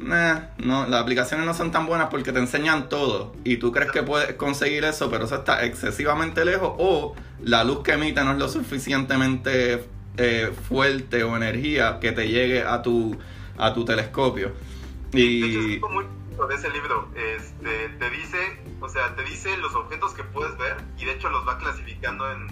[0.00, 4.02] no, las aplicaciones no son tan buenas porque te enseñan todo y tú crees que
[4.02, 8.38] puedes conseguir eso, pero eso está excesivamente lejos o la luz que emite no es
[8.38, 9.84] lo suficientemente
[10.16, 13.16] eh, fuerte o energía que te llegue a tu
[13.56, 14.52] a tu telescopio.
[15.12, 16.04] Y muy
[16.48, 20.76] de ese libro, este, te dice, o sea, te dice los objetos que puedes ver
[20.98, 22.48] y de hecho los va clasificando en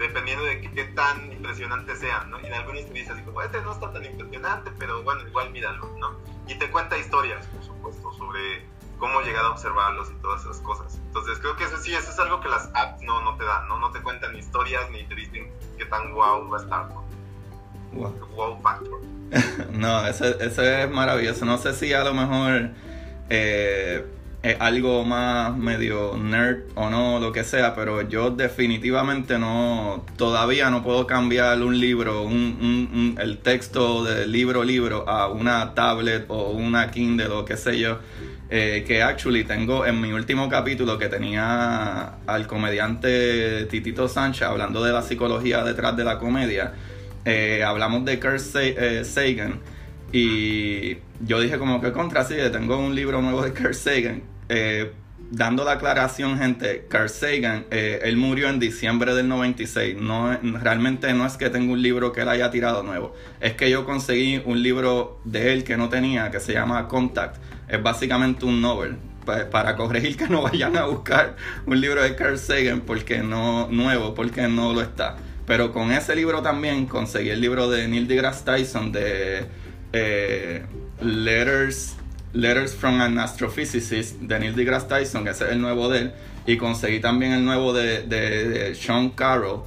[0.00, 2.40] dependiendo de qué, tan impresionante sean, ¿no?
[2.40, 5.50] Y en algunos te dice así como, este no está tan impresionante, pero bueno, igual
[5.50, 6.16] míralo, ¿no?
[6.48, 8.66] Y te cuenta historias, por supuesto, sobre
[8.98, 10.98] cómo llegar a observarlos y todas esas cosas.
[11.06, 13.68] Entonces creo que eso sí, eso es algo que las apps no, no te dan,
[13.68, 13.78] ¿no?
[13.78, 17.04] No te cuentan historias ni te dicen qué tan wow va a estar, ¿no?
[17.92, 19.00] Wow, wow factor.
[19.72, 21.44] no, eso, eso es maravilloso.
[21.44, 22.70] No sé si a lo mejor...
[23.28, 24.04] Eh,
[24.42, 30.70] es algo más medio nerd o no, lo que sea, pero yo definitivamente no, todavía
[30.70, 36.52] no puedo cambiar un libro, un, el texto del libro libro a una tablet o
[36.52, 37.98] una Kindle o qué sé yo.
[38.52, 44.82] Eh, que actually tengo en mi último capítulo que tenía al comediante Titito Sánchez hablando
[44.82, 46.72] de la psicología detrás de la comedia.
[47.24, 49.60] Eh, hablamos de Kurt eh, Sagan
[50.12, 54.22] y yo dije como que contra sí, tengo un libro nuevo de Kurt Sagan.
[55.30, 59.96] dando la aclaración, gente, Carl Sagan, él murió en diciembre del 96.
[60.00, 63.14] No, realmente no es que tenga un libro que él haya tirado nuevo.
[63.40, 67.36] Es que yo conseguí un libro de él que no tenía, que se llama Contact
[67.70, 68.96] es básicamente un novel
[69.50, 71.36] para corregir que no vayan a buscar
[71.66, 76.16] un libro de Carl Sagan porque no nuevo porque no lo está pero con ese
[76.16, 79.46] libro también conseguí el libro de Neil deGrasse Tyson de
[79.92, 80.62] eh,
[81.00, 81.96] Letters
[82.32, 86.12] Letters from an Astrophysicist de Neil deGrasse Tyson ese es el nuevo de él
[86.46, 89.62] y conseguí también el nuevo de, Sean Carroll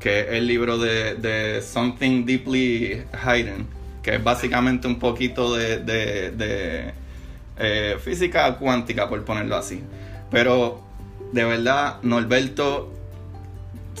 [0.00, 3.66] que es el libro de, de Something Deeply Hidden
[4.02, 6.92] que es básicamente un poquito de
[7.58, 9.82] eh, física cuántica, por ponerlo así.
[10.30, 10.82] Pero
[11.32, 12.92] de verdad, Norberto,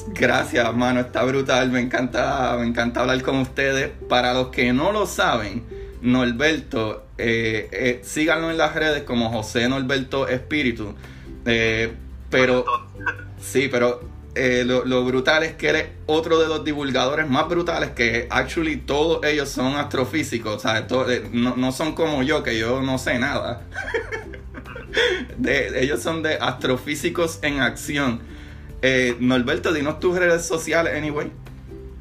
[0.08, 1.70] gracias, mano, está brutal.
[1.70, 3.90] Me encanta, me encanta hablar con ustedes.
[4.08, 5.64] Para los que no lo saben,
[6.02, 10.94] Norberto, eh, eh, síganlo en las redes como José Norberto Espíritu.
[12.30, 12.64] pero
[13.40, 14.00] sí, pero
[14.38, 19.24] eh, lo, brutal es que eres otro de los divulgadores más brutales que actually todos
[19.24, 23.62] ellos son astrofísicos, eh, no, son como yo, que yo no sé nada.
[25.74, 28.20] ellos son de astrofísicos en acción.
[28.82, 31.32] Eh, Norberto, dinos tus redes sociales, anyway.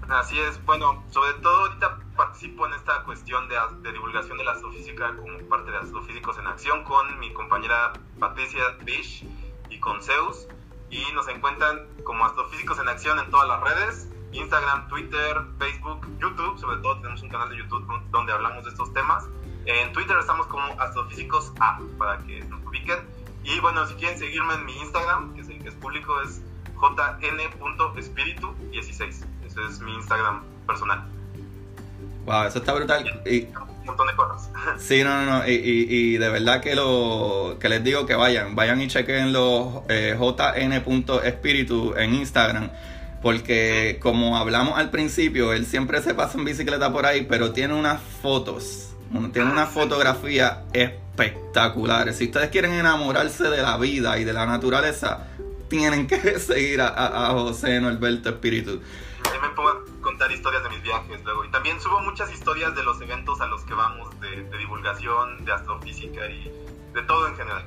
[0.09, 4.51] Así es, bueno, sobre todo ahorita participo en esta cuestión de, de divulgación de la
[4.51, 9.28] astrofísica como parte de Astrofísicos en Acción con mi compañera Patricia Bish
[9.69, 10.47] y con Zeus
[10.89, 16.59] y nos encuentran como Astrofísicos en Acción en todas las redes, Instagram, Twitter, Facebook, YouTube,
[16.59, 19.26] sobre todo tenemos un canal de YouTube donde hablamos de estos temas.
[19.65, 22.99] En Twitter estamos como Astrofísicos A, para que nos ubiquen.
[23.43, 26.41] Y bueno, si quieren seguirme en mi Instagram, que es el que es público, es
[26.76, 29.26] jn.espíritu16.
[29.45, 31.03] Ese es mi Instagram personal.
[32.26, 33.21] Wow, eso está brutal.
[33.26, 34.49] Y, un montón de cosas.
[34.80, 35.47] Sí, no, no, no.
[35.47, 39.84] Y, y, de verdad que lo que les digo que vayan, vayan y chequen los
[39.89, 42.71] eh, jn.espíritu en Instagram.
[43.21, 47.73] Porque como hablamos al principio, él siempre se pasa en bicicleta por ahí, pero tiene
[47.73, 48.93] unas fotos,
[49.34, 52.13] tiene una fotografía espectacular.
[52.13, 55.28] Si ustedes quieren enamorarse de la vida y de la naturaleza,
[55.68, 58.82] tienen que seguir a, a, a José Norberto Espíritu
[59.41, 61.45] me puedo contar historias de mis viajes luego.
[61.45, 65.53] Y también subo muchas historias de los eventos a los que vamos, de, divulgación, de
[65.53, 66.51] astrofísica y
[66.93, 67.66] de todo en general.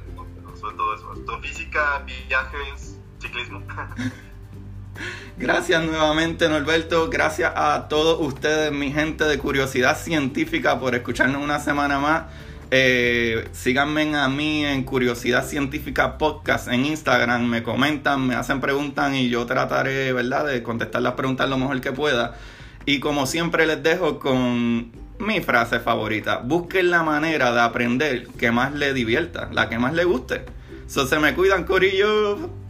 [0.59, 3.63] Sobre todo eso, astrofísica, viajes, ciclismo.
[5.37, 11.61] Gracias nuevamente Norberto, gracias a todos ustedes, mi gente de Curiosidad Científica, por escucharnos una
[11.61, 12.25] semana más.
[12.71, 19.15] Eh, síganme a mí en Curiosidad Científica Podcast en Instagram, me comentan, me hacen preguntas
[19.15, 22.37] y yo trataré, ¿verdad?, de contestar las preguntas lo mejor que pueda.
[22.85, 28.51] Y como siempre les dejo con mi frase favorita, busquen la manera de aprender que
[28.51, 30.45] más le divierta, la que más le guste.
[30.87, 32.68] So, se me cuidan, Corillo.